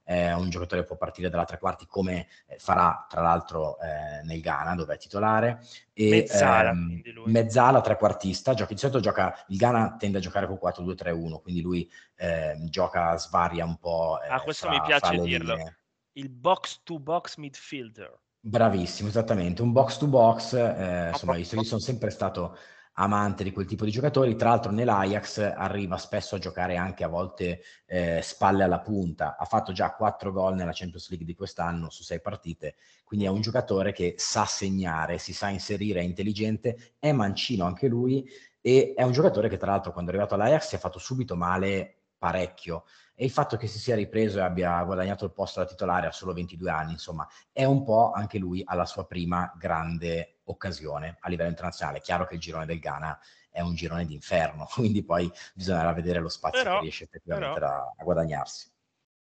è 0.04 0.34
un 0.34 0.50
giocatore 0.50 0.84
può 0.84 0.98
partire 0.98 1.30
dalla 1.30 1.46
tre 1.46 1.58
quarti 1.58 1.86
come 1.88 2.28
eh, 2.46 2.58
farà 2.60 3.06
tra 3.10 3.22
l'altro 3.22 3.78
eh, 3.80 4.22
nel 4.24 4.42
Ghana 4.42 4.76
dove 4.76 4.96
è 4.96 4.98
titolare 4.98 5.60
e 5.94 6.10
Mezzala, 6.10 6.70
ehm, 6.72 7.02
mezzala 7.26 7.82
trequartista 7.82 8.54
gioca, 8.54 8.74
di 8.74 8.80
solito 8.80 9.00
gioca 9.00 9.34
il 9.48 9.58
Ghana 9.58 9.96
tende 9.98 10.18
a 10.18 10.22
giocare 10.22 10.46
con 10.46 10.60
4-2-3-1 10.62 11.42
quindi 11.42 11.62
lui 11.62 11.89
ehm, 12.16 12.68
gioca 12.68 13.16
svaria 13.18 13.63
un 13.66 13.78
po' 13.78 14.20
eh, 14.22 14.28
Ah, 14.28 14.42
questo 14.42 14.68
fra- 14.68 14.76
mi 14.76 14.82
piace 14.86 15.18
dirlo. 15.20 15.56
linee. 15.56 15.78
Il 16.16 16.30
box 16.30 16.82
to 16.84 17.00
box 17.00 17.38
midfielder. 17.38 18.20
Bravissimo, 18.39 19.10
esattamente, 19.10 19.62
un 19.63 19.72
box 19.72 19.98
to 19.98 20.06
box, 20.08 20.54
eh, 20.54 21.08
insomma, 21.10 21.38
io 21.38 21.63
sono 21.63 21.80
sempre 21.80 22.10
stato 22.12 22.58
amante 22.93 23.43
di 23.43 23.51
quel 23.51 23.65
tipo 23.65 23.86
di 23.86 23.91
giocatori, 23.91 24.36
tra 24.36 24.49
l'altro 24.49 24.71
nell'Ajax 24.71 25.39
arriva 25.39 25.97
spesso 25.97 26.36
a 26.36 26.39
giocare 26.39 26.75
anche 26.75 27.03
a 27.03 27.08
volte 27.08 27.62
eh, 27.86 28.19
spalle 28.21 28.63
alla 28.63 28.82
punta, 28.82 29.36
ha 29.38 29.45
fatto 29.45 29.71
già 29.71 29.93
quattro 29.93 30.32
gol 30.32 30.56
nella 30.56 30.73
Champions 30.73 31.10
League 31.10 31.25
di 31.25 31.34
quest'anno 31.34 31.89
su 31.89 32.03
sei 32.03 32.21
partite, 32.21 32.75
quindi 33.03 33.25
è 33.25 33.29
un 33.29 33.41
giocatore 33.41 33.93
che 33.93 34.15
sa 34.17 34.45
segnare, 34.45 35.17
si 35.17 35.34
sa 35.34 35.49
inserire, 35.49 36.01
è 36.01 36.03
intelligente, 36.03 36.95
è 36.99 37.12
mancino 37.12 37.65
anche 37.65 37.88
lui 37.88 38.27
e 38.62 38.93
è 38.95 39.03
un 39.03 39.12
giocatore 39.12 39.49
che 39.49 39.58
tra 39.58 39.71
l'altro 39.71 39.91
quando 39.91 40.12
è 40.12 40.13
arrivato 40.13 40.36
all'Ajax 40.36 40.67
si 40.67 40.75
è 40.75 40.79
fatto 40.79 40.99
subito 40.99 41.36
male 41.36 41.97
parecchio. 42.23 42.86
E 43.15 43.25
il 43.25 43.32
fatto 43.32 43.58
che 43.58 43.67
si 43.67 43.77
sia 43.77 43.95
ripreso 43.95 44.39
e 44.39 44.41
abbia 44.41 44.82
guadagnato 44.84 45.25
il 45.25 45.34
posto 45.34 45.60
da 45.60 45.67
titolare 45.67 46.08
a 46.08 46.12
solo 46.12 46.34
22 46.34 46.69
anni, 46.71 46.93
insomma, 46.93 47.27
è 47.51 47.63
un 47.63 47.84
po' 47.84 48.12
anche 48.12 48.39
lui 48.39 48.62
alla 48.65 48.86
sua 48.86 49.06
prima 49.06 49.53
grande 49.58 50.33
occasione 50.45 51.17
a 51.19 51.29
livello 51.29 51.49
internazionale. 51.49 51.99
È 51.99 52.01
chiaro 52.01 52.25
che 52.27 52.36
il 52.36 52.39
girone 52.41 52.65
del 52.65 52.79
Ghana 52.79 53.17
è 53.49 53.62
un 53.62 53.75
girone 53.75 54.06
d'inferno, 54.06 54.65
quindi 54.73 55.03
poi 55.03 55.32
bisognerà 55.53 55.93
vedere 55.93 56.19
lo 56.19 56.29
spazio 56.29 56.63
Però- 56.63 56.75
che 56.75 56.82
riesce 56.82 57.03
effettivamente 57.06 57.60
però- 57.60 57.67
a, 57.71 57.93
a 57.97 58.03
guadagnarsi. 58.03 58.71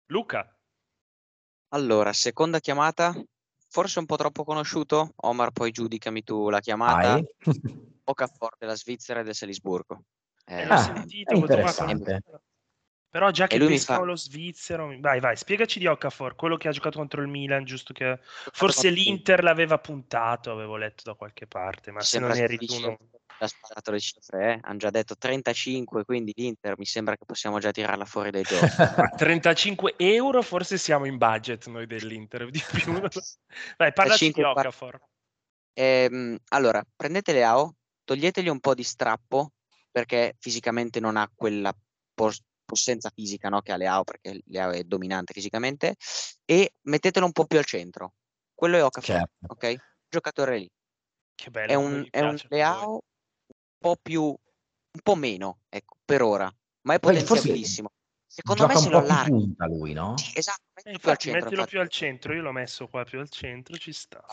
Luca, 0.07 0.49
Allora, 1.69 2.13
seconda 2.13 2.61
chiamata, 2.61 3.13
forse 3.69 3.99
un 3.99 4.07
po' 4.07 4.15
troppo 4.17 4.45
conosciuto. 4.45 5.13
Omar, 5.17 5.51
poi 5.51 5.73
giudicami 5.73 6.23
tu 6.23 6.49
la 6.49 6.61
chiamata. 6.61 7.15
Vai. 7.15 7.27
Okafor 8.05 8.55
della 8.59 8.77
Svizzera 8.77 9.21
e 9.21 9.25
del 9.25 9.35
Salisburgo. 9.35 10.05
eh, 10.45 10.63
Ah, 10.63 10.77
sentito, 10.77 11.33
è 11.33 11.37
interessante. 11.37 12.23
Però 13.15 13.31
già 13.31 13.47
che 13.47 13.59
pescano 13.59 14.01
fa- 14.01 14.05
lo 14.07 14.17
svizzero, 14.17 14.93
vai, 14.99 15.21
vai, 15.21 15.37
spiegaci 15.37 15.79
di 15.79 15.87
Okafor, 15.87 16.35
quello 16.35 16.57
che 16.57 16.67
ha 16.67 16.73
giocato 16.73 16.99
contro 16.99 17.23
il 17.23 17.29
Milan, 17.29 17.63
giusto 17.63 17.93
che 17.93 18.19
forse 18.51 18.91
l'Inter 18.91 19.45
l'aveva 19.45 19.79
puntato, 19.79 20.51
avevo 20.51 20.77
letto 20.77 21.05
da 21.05 21.15
qualche 21.15 21.47
parte, 21.47 21.93
ma 21.93 22.01
Mi 22.01 22.05
se 22.05 22.19
non 22.19 22.35
eri 22.35 22.59
tu 22.59 22.77
non... 22.81 22.97
ha 23.39 23.47
sparato 23.47 23.93
le 23.93 24.01
cifre, 24.01 24.55
eh? 24.55 24.59
hanno 24.61 24.79
già 24.79 24.91
detto 24.91 25.15
35, 25.17 26.05
quindi 26.05 26.33
l'Inter 26.35 26.77
mi 26.77 26.87
sembra 26.87 27.17
che 27.17 27.25
possiamo 27.25 27.61
già 27.61 27.71
tirarla 27.71 28.05
fuori 28.05 28.33
dai 28.33 28.43
giochi. 28.43 28.67
Ma 28.99 29.09
35 29.11 29.95
euro 29.97 30.43
forse 30.43 30.77
siamo 30.77 31.05
in 31.05 31.17
budget 31.17 31.69
noi 31.69 31.87
dell'Inter, 31.87 32.51
di 32.51 32.65
più. 32.69 32.95
Vai, 33.79 33.93
parlaci 33.93 34.27
di 34.27 34.33
35, 34.33 34.45
Okafor. 34.45 35.01
Ehm, 35.75 36.37
allora, 36.49 36.85
prendete 36.97 37.33
Leao, 37.33 37.77
toglietegli 38.03 38.49
un 38.49 38.59
po' 38.59 38.75
di 38.75 38.83
strappo 38.83 39.53
perché 39.93 40.35
fisicamente 40.41 40.99
non 40.99 41.17
ha 41.17 41.31
quella 41.33 41.73
pos- 42.13 42.43
possenza 42.65 43.11
fisica 43.15 43.49
no, 43.49 43.61
che 43.61 43.73
ha 43.73 43.77
Leao, 43.77 44.05
perché 44.05 44.41
Leao 44.47 44.71
è 44.71 44.85
dominante 44.85 45.33
fisicamente, 45.33 45.95
e 46.45 46.75
mettetelo 46.83 47.27
un 47.27 47.33
po' 47.33 47.47
più 47.47 47.59
al 47.59 47.65
centro. 47.65 48.15
Quello 48.55 48.77
è 48.77 48.83
Okafor, 48.85 49.17
Certo. 49.17 49.47
ok? 49.47 49.77
Giocatore 50.09 50.59
lì. 50.59 50.71
Che 51.35 51.51
bello, 51.51 51.71
È 51.73 51.75
un, 51.75 52.07
è 52.11 52.21
un 52.21 52.29
voi. 52.29 52.47
Leao 52.49 52.93
un 52.93 53.01
po' 53.79 53.97
più, 54.01 54.23
un 54.25 55.01
po' 55.03 55.15
meno, 55.17 55.61
ecco, 55.69 55.97
per 56.05 56.23
ora, 56.23 56.53
ma 56.83 56.95
è 56.95 57.01
potenziabilissimo. 57.01 57.91
Secondo 58.27 58.63
Gioca 58.63 58.75
me 58.75 58.81
se 58.81 58.89
lo 58.91 58.99
allarga. 58.99 59.29
punta 59.29 59.67
lui, 59.67 59.93
no? 59.93 60.17
Sì, 60.17 60.33
esatto, 60.39 60.63
Eh, 60.75 60.83
mettilo 60.85 60.99
più 60.99 61.09
al 61.11 61.17
infatti, 61.17 61.23
centro. 61.25 61.41
mettilo 61.41 61.61
infatti. 61.61 61.71
più 61.71 61.81
al 61.81 61.89
centro, 61.89 62.35
io 62.35 62.43
l'ho 62.43 62.53
messo 62.53 62.89
qua 62.89 63.05
più 63.05 63.19
al 63.21 63.29
centro, 63.29 63.77
ci 63.77 63.93
sta. 63.93 64.25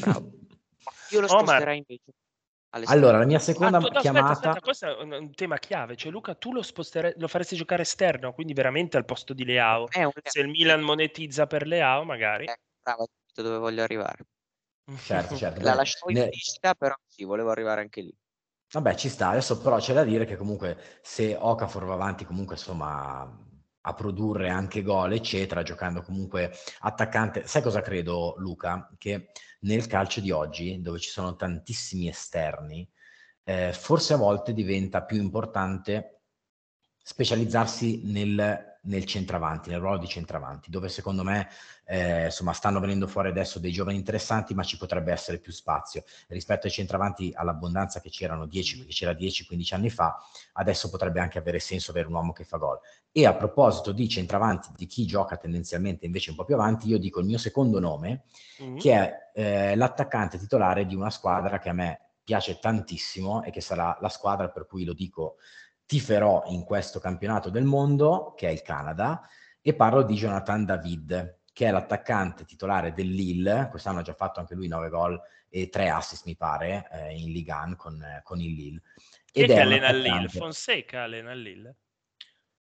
Bravo. 0.00 0.32
Io 1.10 1.20
lo 1.20 1.26
Omar. 1.28 1.44
sposterei 1.46 1.76
invece 1.78 2.12
all'esterno. 2.74 3.04
Allora, 3.06 3.18
la 3.18 3.26
mia 3.26 3.38
seconda 3.38 3.78
Ah, 3.78 3.80
tu- 3.80 3.86
no, 3.86 3.88
aspetta, 3.88 4.00
chiamata... 4.00 4.32
aspetta, 4.32 4.60
questo 4.60 4.86
è 4.86 5.02
un, 5.02 5.12
un 5.12 5.34
tema 5.34 5.56
chiave. 5.58 5.96
Cioè, 5.96 6.10
Luca, 6.10 6.34
tu 6.34 6.52
lo 6.52 6.62
sposterei, 6.62 7.14
lo 7.16 7.28
faresti 7.28 7.56
giocare 7.56 7.82
esterno, 7.82 8.32
quindi 8.32 8.52
veramente 8.52 8.96
al 8.96 9.04
posto 9.04 9.32
di 9.32 9.44
Leao. 9.44 9.88
È 9.88 10.02
un 10.04 10.12
Se 10.22 10.40
il 10.40 10.48
Milan 10.48 10.82
monetizza 10.82 11.46
per 11.46 11.66
Leao, 11.66 12.04
magari. 12.04 12.44
Eh, 12.44 12.58
bravo, 12.82 13.08
dove 13.34 13.58
voglio 13.58 13.82
arrivare. 13.82 14.26
Certo, 15.02 15.36
certo. 15.36 15.62
La 15.62 15.74
lasciavo 15.74 16.12
ne- 16.12 16.20
implicita, 16.24 16.74
però 16.74 16.94
sì, 17.06 17.24
volevo 17.24 17.50
arrivare 17.50 17.80
anche 17.80 18.02
lì. 18.02 18.14
Vabbè, 18.72 18.94
ci 18.96 19.08
sta. 19.08 19.28
Adesso 19.28 19.60
però 19.60 19.78
c'è 19.78 19.94
da 19.94 20.02
dire 20.04 20.24
che 20.24 20.36
comunque 20.36 20.98
se 21.00 21.36
Okafor 21.38 21.84
va 21.84 21.94
avanti 21.94 22.24
comunque 22.24 22.56
insomma 22.56 23.52
a 23.86 23.94
produrre 23.94 24.48
anche 24.48 24.82
gol, 24.82 25.12
eccetera, 25.12 25.62
giocando 25.62 26.02
comunque 26.02 26.52
attaccante. 26.80 27.46
Sai 27.46 27.62
cosa 27.62 27.82
credo, 27.82 28.34
Luca? 28.38 28.90
Che 28.96 29.30
nel 29.60 29.86
calcio 29.86 30.20
di 30.20 30.30
oggi, 30.30 30.80
dove 30.80 30.98
ci 30.98 31.10
sono 31.10 31.36
tantissimi 31.36 32.08
esterni, 32.08 32.88
eh, 33.44 33.72
forse 33.72 34.14
a 34.14 34.18
volte 34.18 34.52
diventa 34.54 35.02
più 35.02 35.20
importante 35.20 36.20
specializzarsi 37.02 38.02
nel, 38.04 38.73
nel 38.84 39.04
centravanti, 39.04 39.70
nel 39.70 39.80
ruolo 39.80 39.98
di 39.98 40.06
centravanti, 40.06 40.70
dove 40.70 40.88
secondo 40.88 41.22
me 41.22 41.48
eh, 41.86 42.26
insomma 42.26 42.52
stanno 42.52 42.80
venendo 42.80 43.06
fuori 43.06 43.28
adesso 43.28 43.58
dei 43.58 43.72
giovani 43.72 43.96
interessanti, 43.96 44.54
ma 44.54 44.62
ci 44.62 44.76
potrebbe 44.76 45.12
essere 45.12 45.38
più 45.38 45.52
spazio 45.52 46.04
rispetto 46.28 46.66
ai 46.66 46.72
centravanti 46.72 47.32
all'abbondanza 47.34 48.00
che 48.00 48.10
c'erano 48.10 48.46
10, 48.46 48.84
che 48.86 48.92
c'era 48.92 49.12
10-15 49.12 49.74
anni 49.74 49.90
fa, 49.90 50.16
adesso 50.54 50.90
potrebbe 50.90 51.20
anche 51.20 51.38
avere 51.38 51.58
senso 51.58 51.90
avere 51.90 52.08
un 52.08 52.14
uomo 52.14 52.32
che 52.32 52.44
fa 52.44 52.56
gol. 52.56 52.78
E 53.12 53.26
a 53.26 53.34
proposito 53.34 53.92
di 53.92 54.08
centravanti, 54.08 54.70
di 54.74 54.86
chi 54.86 55.06
gioca 55.06 55.36
tendenzialmente 55.36 56.06
invece 56.06 56.30
un 56.30 56.36
po' 56.36 56.44
più 56.44 56.54
avanti, 56.54 56.88
io 56.88 56.98
dico 56.98 57.20
il 57.20 57.26
mio 57.26 57.38
secondo 57.38 57.78
nome, 57.80 58.24
Mm. 58.62 58.76
che 58.76 58.92
è 58.92 59.30
eh, 59.34 59.74
l'attaccante 59.76 60.38
titolare 60.38 60.86
di 60.86 60.94
una 60.94 61.10
squadra 61.10 61.58
che 61.58 61.68
a 61.70 61.72
me 61.72 62.00
piace 62.22 62.58
tantissimo 62.58 63.42
e 63.42 63.50
che 63.50 63.60
sarà 63.60 63.98
la 64.00 64.08
squadra 64.08 64.48
per 64.48 64.66
cui 64.66 64.84
lo 64.84 64.94
dico 64.94 65.36
tiferò 65.86 66.44
in 66.46 66.64
questo 66.64 66.98
campionato 66.98 67.50
del 67.50 67.64
mondo, 67.64 68.34
che 68.36 68.48
è 68.48 68.50
il 68.50 68.62
Canada, 68.62 69.26
e 69.60 69.74
parlo 69.74 70.02
di 70.02 70.14
Jonathan 70.14 70.64
David, 70.64 71.40
che 71.52 71.66
è 71.66 71.70
l'attaccante 71.70 72.44
titolare 72.44 72.92
del 72.92 73.08
Lille, 73.08 73.68
quest'anno 73.70 74.00
ha 74.00 74.02
già 74.02 74.14
fatto 74.14 74.40
anche 74.40 74.54
lui 74.54 74.68
9 74.68 74.88
gol 74.88 75.20
e 75.48 75.68
3 75.68 75.88
assist 75.88 76.26
mi 76.26 76.36
pare 76.36 76.88
eh, 76.90 77.16
in 77.16 77.30
Ligue 77.30 77.52
1 77.52 77.76
con, 77.76 78.04
con 78.22 78.40
il 78.40 78.52
Lille. 78.52 78.82
Ed 79.32 79.46
che 79.46 79.54
è 79.54 79.56
un 79.56 79.72
allena 79.72 79.88
il 79.90 80.00
Lille? 80.00 80.28
Fonseca 80.28 81.02
allena 81.02 81.32
il 81.32 81.40
Lille? 81.40 81.76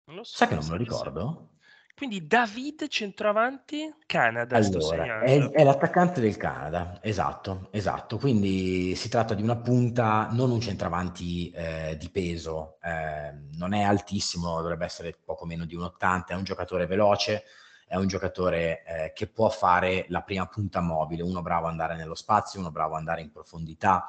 Non 0.06 0.18
lo 0.18 0.24
so. 0.24 0.36
Sai 0.36 0.48
che 0.50 0.56
non 0.56 0.64
me 0.66 0.72
lo 0.72 0.78
ricordo? 0.78 1.53
Quindi 1.96 2.26
David 2.26 2.88
centroavanti 2.88 3.94
Canada, 4.08 4.58
Allora, 4.58 5.22
è, 5.22 5.50
è 5.52 5.64
l'attaccante 5.64 6.20
del 6.22 6.38
Canada, 6.38 7.00
esatto, 7.02 7.70
esatto. 7.72 8.18
Quindi 8.18 8.96
si 8.96 9.10
tratta 9.10 9.36
di 9.36 9.44
una 9.44 9.58
punta, 9.58 10.28
non 10.32 10.50
un 10.50 10.60
centravanti 10.60 11.52
eh, 11.52 11.96
di 12.00 12.10
peso, 12.10 12.78
eh, 12.82 13.32
non 13.58 13.74
è 13.74 13.84
altissimo, 13.84 14.60
dovrebbe 14.62 14.86
essere 14.86 15.16
poco 15.24 15.46
meno 15.46 15.66
di 15.66 15.76
un 15.76 15.84
80, 15.84 16.34
è 16.34 16.36
un 16.36 16.44
giocatore 16.44 16.88
veloce, 16.88 17.44
è 17.88 17.96
un 17.96 18.08
giocatore 18.08 18.84
eh, 18.86 19.12
che 19.14 19.28
può 19.28 19.50
fare 19.50 20.06
la 20.10 20.22
prima 20.24 20.48
punta 20.48 20.82
mobile, 20.82 21.22
uno 21.22 21.44
bravo 21.44 21.66
ad 21.66 21.72
andare 21.74 21.96
nello 21.96 22.16
spazio, 22.16 22.60
uno 22.60 22.72
bravo 22.72 22.94
ad 22.94 23.00
andare 23.00 23.22
in 23.22 23.32
profondità 23.32 24.08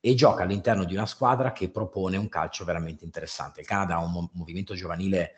e 0.00 0.14
gioca 0.14 0.42
all'interno 0.42 0.84
di 0.84 0.94
una 0.94 1.06
squadra 1.06 1.52
che 1.52 1.70
propone 1.70 2.16
un 2.16 2.28
calcio 2.28 2.64
veramente 2.64 3.04
interessante. 3.04 3.60
Il 3.60 3.66
Canada 3.66 3.94
ha 3.94 4.02
un 4.02 4.10
mo- 4.10 4.30
movimento 4.32 4.74
giovanile 4.74 5.34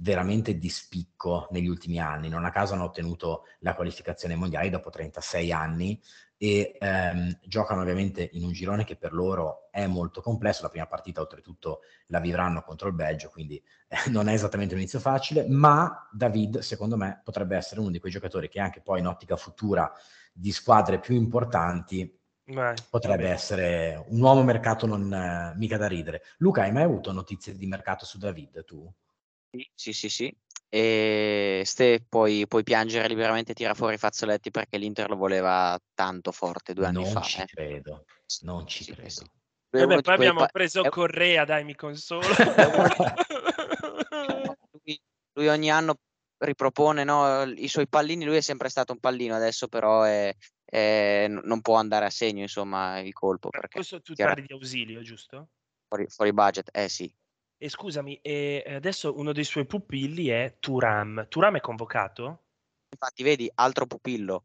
veramente 0.00 0.58
di 0.58 0.68
spicco 0.68 1.48
negli 1.50 1.66
ultimi 1.66 1.98
anni. 1.98 2.28
Non 2.28 2.44
a 2.44 2.50
caso 2.50 2.74
hanno 2.74 2.84
ottenuto 2.84 3.44
la 3.60 3.74
qualificazione 3.74 4.36
mondiale 4.36 4.70
dopo 4.70 4.90
36 4.90 5.52
anni 5.52 6.00
e 6.36 6.76
ehm, 6.78 7.40
giocano 7.42 7.80
ovviamente 7.80 8.28
in 8.34 8.44
un 8.44 8.52
girone 8.52 8.84
che 8.84 8.96
per 8.96 9.12
loro 9.12 9.68
è 9.72 9.86
molto 9.86 10.20
complesso. 10.20 10.62
La 10.62 10.68
prima 10.68 10.86
partita 10.86 11.20
oltretutto 11.20 11.80
la 12.06 12.20
vivranno 12.20 12.62
contro 12.62 12.86
il 12.88 12.94
Belgio, 12.94 13.28
quindi 13.28 13.60
eh, 13.88 14.08
non 14.10 14.28
è 14.28 14.34
esattamente 14.34 14.74
un 14.74 14.80
inizio 14.80 15.00
facile, 15.00 15.46
ma 15.48 16.08
David 16.12 16.58
secondo 16.58 16.96
me 16.96 17.20
potrebbe 17.24 17.56
essere 17.56 17.80
uno 17.80 17.90
di 17.90 17.98
quei 17.98 18.12
giocatori 18.12 18.48
che 18.48 18.60
anche 18.60 18.80
poi 18.80 19.00
in 19.00 19.06
ottica 19.06 19.36
futura 19.36 19.92
di 20.32 20.52
squadre 20.52 21.00
più 21.00 21.16
importanti 21.16 22.16
Vai, 22.50 22.74
potrebbe 22.88 23.24
vabbè. 23.24 23.34
essere 23.34 24.04
un 24.08 24.20
uomo 24.20 24.42
mercato 24.44 24.86
non 24.86 25.12
eh, 25.12 25.52
mica 25.56 25.76
da 25.76 25.88
ridere. 25.88 26.22
Luca, 26.38 26.62
hai 26.62 26.72
mai 26.72 26.84
avuto 26.84 27.10
notizie 27.10 27.56
di 27.56 27.66
mercato 27.66 28.04
su 28.04 28.16
David 28.16 28.64
tu? 28.64 28.90
Sì, 29.50 29.70
sì, 29.74 29.92
sì, 29.92 30.08
sì. 30.08 30.36
E 30.70 31.62
Ste 31.64 32.04
puoi, 32.06 32.46
puoi 32.46 32.62
piangere 32.62 33.08
liberamente, 33.08 33.54
tira 33.54 33.72
fuori 33.74 33.94
i 33.94 33.98
fazzoletti 33.98 34.50
perché 34.50 34.76
l'Inter 34.76 35.08
lo 35.08 35.16
voleva 35.16 35.78
tanto 35.94 36.30
forte 36.32 36.74
due 36.74 36.86
anni 36.86 37.02
non 37.02 37.10
fa. 37.10 37.22
ci 37.22 37.40
eh. 37.40 37.46
credo, 37.46 38.04
non 38.42 38.66
ci 38.66 38.84
Sì, 38.84 38.92
credo. 38.94 39.08
sì. 39.08 39.24
Uno 39.70 39.96
di 39.96 40.02
poi 40.02 40.14
abbiamo 40.14 40.40
pa- 40.40 40.48
preso 40.48 40.82
è- 40.82 40.88
Correa, 40.90 41.44
dai, 41.44 41.64
mi 41.64 41.74
consolo. 41.74 42.34
lui, 44.84 45.00
lui 45.32 45.48
ogni 45.48 45.70
anno 45.70 45.96
ripropone 46.38 47.04
no, 47.04 47.42
i 47.44 47.68
suoi 47.68 47.88
pallini, 47.88 48.24
lui 48.24 48.36
è 48.36 48.40
sempre 48.42 48.68
stato 48.68 48.92
un 48.92 49.00
pallino, 49.00 49.34
adesso 49.34 49.68
però 49.68 50.02
è- 50.02 50.34
è- 50.64 51.26
non 51.28 51.60
può 51.62 51.76
andare 51.76 52.04
a 52.04 52.10
segno, 52.10 52.42
insomma, 52.42 52.98
il 53.00 53.12
colpo 53.14 53.48
perché 53.48 53.76
Questo 53.76 54.02
tu 54.02 54.12
chiaro- 54.12 54.34
parli 54.34 54.46
di 54.46 54.52
ausilio, 54.52 55.00
giusto? 55.02 55.48
fuori, 55.88 56.06
fuori 56.08 56.32
budget, 56.34 56.68
eh 56.72 56.88
sì. 56.88 57.12
E 57.60 57.68
scusami, 57.68 58.20
e 58.22 58.62
adesso 58.68 59.16
uno 59.18 59.32
dei 59.32 59.42
suoi 59.44 59.66
pupilli 59.66 60.26
è 60.26 60.56
Turam. 60.60 61.26
Turam 61.28 61.56
è 61.56 61.60
convocato? 61.60 62.44
Infatti, 62.90 63.22
vedi, 63.22 63.50
altro 63.54 63.86
pupillo. 63.86 64.44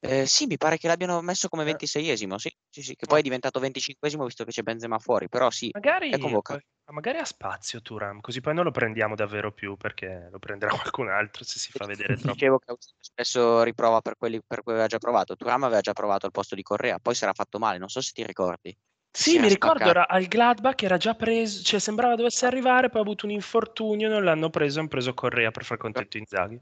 Eh, 0.00 0.26
sì, 0.26 0.46
mi 0.46 0.56
pare 0.58 0.76
che 0.76 0.86
l'abbiano 0.86 1.20
messo 1.22 1.48
come 1.48 1.62
Eh. 1.62 1.66
26esimo, 1.66 2.36
sì, 2.36 2.54
sì, 2.68 2.82
sì, 2.82 2.94
che 2.94 3.06
poi 3.06 3.20
è 3.20 3.22
diventato 3.22 3.60
25esimo 3.60 4.24
visto 4.24 4.44
che 4.44 4.50
c'è 4.50 4.62
Benzema 4.62 4.98
fuori, 4.98 5.28
però 5.28 5.50
sì, 5.50 5.70
Magari, 5.72 6.10
è 6.10 6.18
convocato. 6.18 6.60
ma 6.86 6.94
magari 6.94 7.18
ha 7.18 7.24
spazio 7.24 7.80
Turam, 7.80 8.20
così 8.20 8.40
poi 8.40 8.54
non 8.54 8.64
lo 8.64 8.70
prendiamo 8.70 9.14
davvero 9.14 9.52
più 9.52 9.76
perché 9.76 10.28
lo 10.30 10.38
prenderà 10.38 10.70
qualcun 10.92 11.08
altro 11.08 11.44
se 11.44 11.58
si 11.58 11.72
fa 11.72 11.86
vedere 11.86 12.16
troppo. 12.16 12.32
Dicevo 12.32 12.58
che 12.58 12.74
spesso 13.00 13.62
riprova 13.62 14.00
per 14.02 14.16
quelli 14.18 14.40
per 14.46 14.62
cui 14.62 14.72
aveva 14.72 14.86
già 14.88 14.98
provato. 14.98 15.36
Turam 15.36 15.64
aveva 15.64 15.80
già 15.80 15.92
provato 15.92 16.26
al 16.26 16.32
posto 16.32 16.54
di 16.54 16.62
Correa, 16.62 16.98
poi 16.98 17.14
si 17.14 17.24
era 17.24 17.32
fatto 17.32 17.58
male, 17.58 17.78
non 17.78 17.88
so 17.88 18.00
se 18.02 18.12
ti 18.12 18.24
ricordi. 18.26 18.76
Sì, 19.16 19.38
mi 19.38 19.46
ricordo, 19.48 19.84
era 19.84 20.08
al 20.08 20.24
Gladbach, 20.26 20.82
era 20.82 20.96
già 20.96 21.14
preso, 21.14 21.62
cioè 21.62 21.78
sembrava 21.78 22.16
dovesse 22.16 22.46
arrivare, 22.46 22.88
poi 22.90 23.00
ha 23.00 23.04
avuto 23.04 23.26
un 23.26 23.30
infortunio, 23.32 24.08
non 24.08 24.24
l'hanno 24.24 24.50
preso, 24.50 24.80
hanno 24.80 24.88
preso 24.88 25.14
Correa 25.14 25.52
per 25.52 25.64
far 25.64 25.76
contento 25.76 26.16
Inzaghi. 26.18 26.60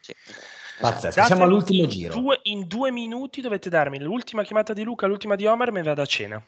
Sì. 0.00 0.14
Pazzesco, 0.80 1.24
siamo 1.24 1.44
all'ultimo 1.44 1.84
in 1.84 1.88
giro. 1.88 2.12
Due, 2.12 2.40
in 2.42 2.66
due 2.66 2.90
minuti 2.90 3.40
dovete 3.40 3.70
darmi 3.70 3.98
l'ultima 4.00 4.42
chiamata 4.42 4.74
di 4.74 4.82
Luca, 4.82 5.06
l'ultima 5.06 5.34
di 5.34 5.46
Omar 5.46 5.68
e 5.68 5.70
me 5.70 5.82
vado 5.82 6.02
a 6.02 6.06
cena. 6.06 6.44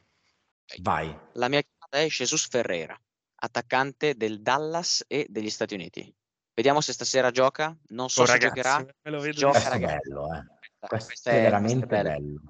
Vai. 0.80 1.06
La 1.32 1.48
mia 1.48 1.62
chiamata 1.62 1.98
è 2.06 2.06
Jesus 2.08 2.46
Ferreira, 2.46 2.98
attaccante 3.36 4.16
del 4.16 4.42
Dallas 4.42 5.04
e 5.08 5.24
degli 5.30 5.50
Stati 5.50 5.72
Uniti. 5.72 6.14
Vediamo 6.52 6.82
se 6.82 6.92
stasera 6.92 7.30
gioca, 7.30 7.74
non 7.88 8.10
so 8.10 8.22
Oh, 8.22 8.26
se 8.26 8.32
ragazzi, 8.32 8.54
giocherà. 8.56 8.78
me 9.02 9.10
lo 9.10 9.20
vedo 9.20 9.38
Gioca, 9.38 9.58
Questo 9.58 9.74
è 9.74 9.78
bello, 9.78 10.34
eh. 10.34 10.44
Questo 10.86 11.06
questa 11.06 11.30
è 11.30 11.34
è- 11.38 11.42
veramente 11.42 11.86
questa 11.86 11.96
è 11.98 12.02
bella. 12.02 12.16
bello. 12.18 12.40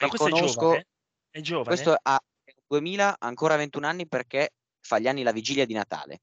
Ma 0.00 0.08
questo 0.08 0.26
è 0.26 0.30
Riconosco- 0.30 0.60
giovane? 0.60 0.86
È 1.30 1.40
giovane? 1.40 1.68
Questo 1.68 1.96
ha 2.00 2.18
2000, 2.66 3.16
ancora 3.18 3.56
21 3.56 3.86
anni 3.86 4.06
perché 4.06 4.50
fa 4.80 4.98
gli 4.98 5.08
anni 5.08 5.22
la 5.22 5.32
vigilia 5.32 5.66
di 5.66 5.74
Natale. 5.74 6.20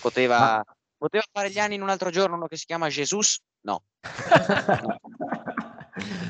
Poteva, 0.00 0.38
Ma- 0.38 0.64
poteva 0.96 1.24
fare 1.30 1.50
gli 1.50 1.58
anni 1.58 1.74
in 1.74 1.82
un 1.82 1.90
altro 1.90 2.10
giorno, 2.10 2.36
uno 2.36 2.46
che 2.46 2.56
si 2.56 2.66
chiama 2.66 2.88
Jesus? 2.88 3.40
No. 3.60 3.84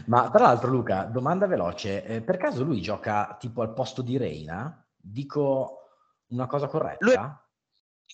Ma 0.07 0.31
tra 0.31 0.43
l'altro, 0.43 0.71
Luca, 0.71 1.05
domanda 1.05 1.47
veloce: 1.47 2.05
eh, 2.05 2.23
per 2.23 2.39
caso 2.39 2.65
lui 2.65 2.81
gioca 2.81 3.37
tipo 3.39 3.63
al 3.63 3.73
posto 3.75 4.03
di 4.03 4.17
Reina? 4.17 4.83
Dico 4.97 5.91
una 6.29 6.47
cosa 6.47 6.67
corretta? 6.67 7.05
Lui- 7.05 7.17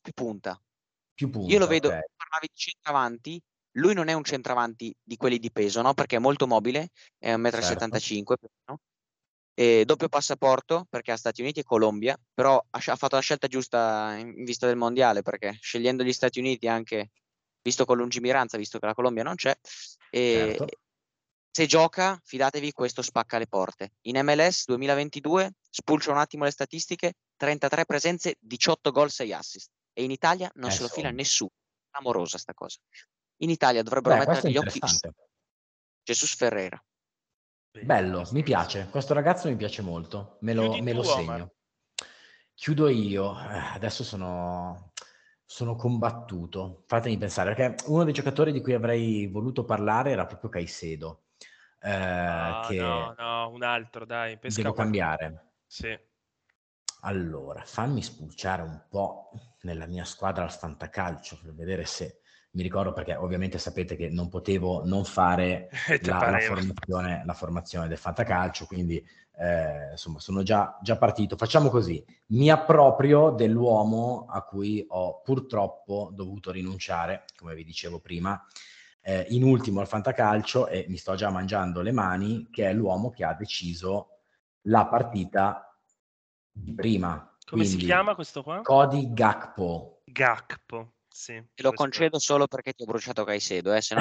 Più 0.03 0.13
punta. 0.13 0.61
Più 1.15 1.31
punta, 1.31 1.53
Io 1.53 1.59
lo 1.61 1.67
vedo, 1.69 1.89
ok. 1.89 2.01
parlavi 2.17 2.49
di 2.53 2.57
centravanti, 2.57 3.41
lui 3.77 3.95
non 3.95 4.09
è 4.09 4.13
un 4.13 4.25
centravanti 4.25 4.93
di 5.01 5.17
quelli 5.17 5.39
di 5.39 5.53
peso, 5.53 5.81
no? 5.81 5.95
Perché 5.95 6.17
è 6.17 6.19
molto 6.19 6.49
mobile, 6.49 6.89
è 7.17 7.33
1,75 7.35 7.37
m 7.37 8.25
più 8.25 8.35
o 8.35 8.37
meno. 8.67 8.81
E 9.55 9.85
doppio 9.85 10.09
passaporto 10.09 10.87
perché 10.91 11.13
ha 11.13 11.17
Stati 11.17 11.41
Uniti 11.41 11.61
e 11.61 11.65
Colombia, 11.65 12.19
però 12.35 12.57
ha, 12.59 12.83
ha 12.85 12.97
fatto 12.97 13.15
la 13.15 13.21
scelta 13.23 13.47
giusta 13.47 14.17
in, 14.17 14.35
in 14.37 14.45
vista 14.45 14.67
del 14.67 14.77
mondiale 14.77 15.23
perché 15.23 15.57
scegliendo 15.61 16.03
gli 16.03 16.13
Stati 16.13 16.41
Uniti 16.41 16.67
anche 16.67 17.11
visto 17.63 17.85
con 17.85 17.97
lungimiranza, 17.97 18.59
visto 18.59 18.79
che 18.79 18.87
la 18.87 18.95
Colombia 18.95 19.23
non 19.23 19.37
c'è, 19.37 19.57
e 20.11 20.55
Certo. 20.59 20.67
se 21.51 21.67
gioca, 21.67 22.21
fidatevi, 22.23 22.73
questo 22.73 23.01
spacca 23.01 23.39
le 23.39 23.47
porte. 23.47 23.93
In 24.03 24.21
MLS 24.23 24.65
2022, 24.67 25.55
spulcio 25.71 26.11
un 26.11 26.19
attimo 26.19 26.45
le 26.45 26.51
statistiche, 26.51 27.15
33 27.37 27.87
presenze, 27.87 28.37
18 28.39 28.91
gol, 28.91 29.11
6 29.11 29.33
assist. 29.33 29.71
E 29.95 30.03
in 30.03 30.11
Italia 30.11 30.51
non 30.57 30.71
Eh, 30.71 30.73
se 30.73 30.83
lo 30.83 30.89
fila 30.89 31.11
nessuno. 31.11 31.53
Amorosa 31.93 32.39
sta 32.39 32.53
cosa. 32.53 32.81
In 33.39 33.51
Italia 33.51 33.83
dovrebbero 33.83 34.17
Beh, 34.17 34.27
mettere 34.27 34.51
gli 34.51 34.57
occhi 34.57 34.81
su. 34.85 35.09
Jesus 36.03 36.35
Ferreira. 36.35 36.83
Bello, 37.83 38.23
mi 38.31 38.43
piace. 38.45 38.87
Questo 38.89 39.15
ragazzo 39.15 39.49
mi 39.49 39.57
piace 39.57 39.83
molto. 39.83 40.37
Me 40.41 40.55
lo, 40.55 40.63
Chiudi 40.71 40.83
me 40.83 40.93
lo 40.93 41.03
tu, 41.03 41.09
Omar. 41.09 41.37
segno. 41.39 41.53
Chiudo 42.55 42.89
io. 42.89 43.33
Eh, 43.33 43.59
adesso 43.75 44.05
sono, 44.05 44.93
sono 45.45 45.75
combattuto. 45.75 46.85
Fatemi 46.87 47.19
pensare, 47.19 47.53
perché 47.55 47.85
uno 47.89 48.05
dei 48.05 48.13
giocatori 48.13 48.53
di 48.53 48.61
cui 48.61 48.75
avrei 48.75 49.27
voluto 49.27 49.65
parlare 49.65 50.13
era 50.13 50.25
proprio 50.27 50.51
Caicedo. 50.51 51.25
eh, 51.81 51.97
No, 51.97 52.61
che 52.69 52.77
no, 52.81 53.15
no, 53.19 53.49
un 53.51 53.63
altro, 53.65 54.07
dai. 54.07 54.39
pesca 54.39 54.63
devo 54.63 54.73
qualcuno. 54.73 54.99
cambiare. 55.07 55.53
Sì. 55.67 55.99
Allora, 57.01 57.63
fammi 57.65 58.03
spulciare 58.03 58.63
un 58.63 58.87
po' 58.89 59.31
nella 59.63 59.87
mia 59.87 60.05
squadra 60.05 60.45
al 60.45 60.53
fantacalcio 60.53 61.39
per 61.43 61.53
vedere 61.55 61.85
se 61.85 62.21
mi 62.55 62.63
ricordo 62.63 62.93
perché 62.93 63.15
ovviamente 63.15 63.59
sapete 63.59 63.97
che 63.97 64.09
non 64.09 64.29
potevo 64.29 64.85
non 64.85 65.05
fare 65.05 65.69
la, 66.03 66.31
la 66.31 66.39
formazione, 66.41 67.23
la 67.25 67.35
formazione 67.35 67.89
del 67.89 67.99
fantacalcio, 67.99 68.67
quindi 68.67 69.05
eh, 69.37 69.91
insomma 69.93 70.21
sono 70.21 70.43
già, 70.43 70.79
già 70.81 70.97
partito. 70.97 71.37
Facciamo 71.37 71.69
così, 71.69 72.05
mi 72.27 72.51
approprio 72.51 73.31
dell'uomo 73.31 74.27
a 74.29 74.43
cui 74.43 74.85
ho 74.89 75.21
purtroppo 75.21 76.11
dovuto 76.13 76.51
rinunciare, 76.51 77.25
come 77.37 77.55
vi 77.55 77.65
dicevo 77.65 77.99
prima, 77.99 78.43
eh, 79.03 79.27
in 79.31 79.43
ultimo 79.43 79.81
al 79.81 79.89
fantacalcio 79.89 80.69
e 80.69 80.87
mi 80.89 80.97
sto 80.97 81.15
già 81.15 81.31
mangiando 81.31 81.83
le 81.83 81.93
mani, 81.93 82.49
che 82.51 82.69
è 82.69 82.73
l'uomo 82.73 83.11
che 83.11 83.25
ha 83.25 83.35
deciso 83.35 84.11
la 84.63 84.87
partita 84.87 85.77
di 86.51 86.73
prima. 86.73 87.37
Come 87.45 87.65
si 87.65 87.71
Quindi, 87.71 87.87
chiama 87.87 88.15
questo 88.15 88.43
qua? 88.43 88.61
Cody 88.63 89.13
Gakpo. 89.13 90.03
Gakpo. 90.05 90.94
Sì, 91.17 91.35
Te 91.35 91.63
lo 91.63 91.69
questo- 91.69 91.77
concedo 91.77 92.19
solo 92.19 92.49
perché 92.49 92.73
ti 92.73 92.83
ho 92.83 92.87
bruciato 92.87 93.23
Caicedo, 93.23 93.73
eh, 93.73 93.81
se 93.81 93.95
no. 93.95 94.01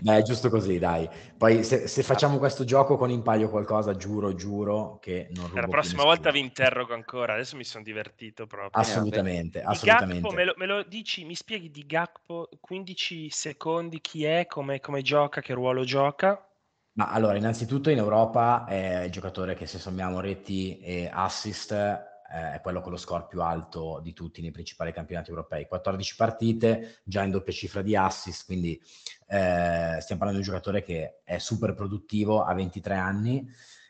Beh, 0.00 0.16
è 0.18 0.22
giusto 0.22 0.48
così, 0.48 0.78
dai. 0.78 1.08
Poi 1.36 1.64
se, 1.64 1.88
se 1.88 2.04
facciamo 2.04 2.38
questo 2.38 2.62
gioco 2.62 2.96
con 2.96 3.10
impaio 3.10 3.50
qualcosa, 3.50 3.96
giuro, 3.96 4.32
giuro 4.36 4.98
che 5.00 5.26
non 5.32 5.48
rubo 5.48 5.60
La 5.60 5.66
prossima 5.66 6.04
volta 6.04 6.30
vi 6.30 6.38
interrogo 6.38 6.94
ancora. 6.94 7.34
Adesso 7.34 7.56
mi 7.56 7.64
sono 7.64 7.82
divertito 7.82 8.46
proprio. 8.46 8.80
Assolutamente, 8.80 9.58
Di 9.58 9.64
assolutamente. 9.64 10.20
Gakpo, 10.20 10.36
me 10.36 10.44
lo, 10.44 10.54
me 10.56 10.66
lo 10.66 10.82
dici, 10.84 11.24
mi 11.24 11.34
spieghi 11.34 11.70
di 11.72 11.84
Gakpo 11.84 12.48
15 12.60 13.28
secondi 13.28 14.00
chi 14.00 14.22
è, 14.24 14.46
come, 14.46 14.78
come 14.78 15.02
gioca, 15.02 15.40
che 15.40 15.52
ruolo 15.52 15.82
gioca? 15.82 16.46
Ma 16.92 17.08
allora, 17.10 17.36
innanzitutto 17.36 17.90
in 17.90 17.98
Europa 17.98 18.66
è 18.66 19.02
il 19.04 19.10
giocatore 19.10 19.54
che 19.54 19.66
se 19.66 19.78
sommiamo 19.78 20.20
reti 20.20 20.78
e 20.80 21.08
assist 21.12 22.08
eh, 22.32 22.54
è 22.54 22.60
quello 22.60 22.80
con 22.80 22.92
lo 22.92 22.96
score 22.96 23.26
più 23.28 23.42
alto 23.42 24.00
di 24.02 24.12
tutti 24.12 24.40
nei 24.40 24.52
principali 24.52 24.92
campionati 24.92 25.30
europei. 25.30 25.66
14 25.66 26.16
partite, 26.16 27.00
già 27.04 27.22
in 27.22 27.30
doppia 27.30 27.52
cifra 27.52 27.82
di 27.82 27.96
assist, 27.96 28.44
quindi 28.44 28.80
eh, 29.26 29.98
stiamo 30.00 30.20
parlando 30.20 30.32
di 30.32 30.38
un 30.38 30.42
giocatore 30.42 30.82
che 30.82 31.20
è 31.24 31.38
super 31.38 31.74
produttivo, 31.74 32.42
ha 32.44 32.54
23 32.54 32.94
anni 32.94 33.48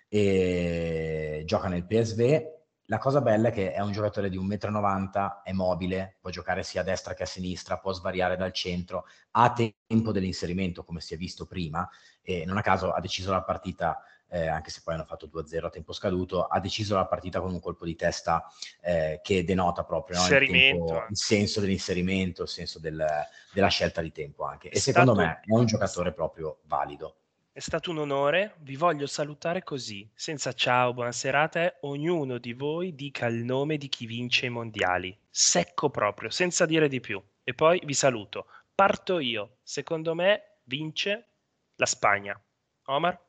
e 0.08 1.42
gioca 1.46 1.68
nel 1.68 1.86
PSV. 1.86 2.58
la 2.86 2.98
cosa 2.98 3.20
bella 3.20 3.48
è 3.48 3.52
che 3.52 3.72
è 3.72 3.80
un 3.80 3.92
giocatore 3.92 4.28
di 4.28 4.36
1,90 4.36 4.80
m, 4.80 5.42
è 5.44 5.52
mobile, 5.52 6.16
può 6.20 6.30
giocare 6.30 6.64
sia 6.64 6.80
a 6.80 6.84
destra 6.84 7.14
che 7.14 7.22
a 7.22 7.26
sinistra, 7.26 7.78
può 7.78 7.92
svariare 7.92 8.36
dal 8.36 8.52
centro, 8.52 9.04
ha 9.32 9.52
tempo 9.52 10.10
dell'inserimento 10.10 10.82
come 10.82 11.00
si 11.00 11.14
è 11.14 11.16
visto 11.16 11.46
prima 11.46 11.88
e 12.22 12.44
non 12.44 12.56
a 12.56 12.62
caso 12.62 12.90
ha 12.90 13.00
deciso 13.00 13.30
la 13.30 13.42
partita 13.42 14.02
eh, 14.30 14.46
anche 14.46 14.70
se 14.70 14.80
poi 14.84 14.94
hanno 14.94 15.04
fatto 15.04 15.28
2-0 15.32 15.64
a 15.64 15.70
tempo 15.70 15.92
scaduto, 15.92 16.44
ha 16.44 16.60
deciso 16.60 16.94
la 16.94 17.06
partita 17.06 17.40
con 17.40 17.52
un 17.52 17.60
colpo 17.60 17.84
di 17.84 17.96
testa 17.96 18.46
eh, 18.80 19.20
che 19.22 19.44
denota 19.44 19.84
proprio 19.84 20.18
no? 20.18 20.26
il, 20.26 20.48
tempo, 20.48 21.04
il, 21.08 21.16
senso 21.16 21.60
dell'inserimento, 21.60 22.42
il 22.42 22.48
senso 22.48 22.78
del, 22.78 23.04
della 23.52 23.68
scelta 23.68 24.00
di 24.00 24.12
tempo 24.12 24.44
anche. 24.44 24.68
E 24.68 24.76
è 24.76 24.78
secondo 24.78 25.14
stato... 25.14 25.26
me 25.26 25.40
è 25.44 25.58
un 25.58 25.66
giocatore 25.66 26.12
proprio 26.12 26.60
valido. 26.64 27.16
È 27.52 27.58
stato 27.58 27.90
un 27.90 27.98
onore, 27.98 28.54
vi 28.60 28.76
voglio 28.76 29.06
salutare 29.06 29.64
così, 29.64 30.08
senza 30.14 30.52
ciao, 30.52 30.94
buona 30.94 31.10
serata, 31.10 31.78
ognuno 31.80 32.38
di 32.38 32.52
voi 32.52 32.94
dica 32.94 33.26
il 33.26 33.44
nome 33.44 33.76
di 33.76 33.88
chi 33.88 34.06
vince 34.06 34.46
i 34.46 34.50
mondiali, 34.50 35.14
secco 35.28 35.90
proprio, 35.90 36.30
senza 36.30 36.64
dire 36.64 36.88
di 36.88 37.00
più. 37.00 37.20
E 37.42 37.52
poi 37.52 37.82
vi 37.84 37.94
saluto. 37.94 38.46
Parto 38.72 39.18
io, 39.18 39.56
secondo 39.62 40.14
me 40.14 40.60
vince 40.64 41.26
la 41.74 41.86
Spagna. 41.86 42.40
Omar? 42.84 43.20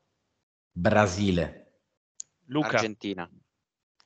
Brasile. 0.71 1.79
Luca. 2.45 2.75
Argentina. 2.75 3.29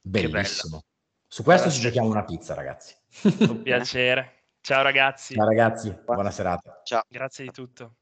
Bellissimo. 0.02 0.84
Su 1.28 1.44
questo 1.44 1.70
ci 1.70 1.80
giochiamo 1.80 2.10
una 2.10 2.24
pizza, 2.24 2.54
ragazzi. 2.54 2.96
Un 3.40 3.62
piacere. 3.62 4.50
Ciao 4.62 4.82
ragazzi. 4.82 5.36
Ciao 5.36 5.46
ragazzi, 5.46 5.96
buona 6.06 6.32
serata. 6.32 6.82
Ciao. 6.84 7.04
Grazie 7.08 7.46
di 7.46 7.52
tutto. 7.52 7.96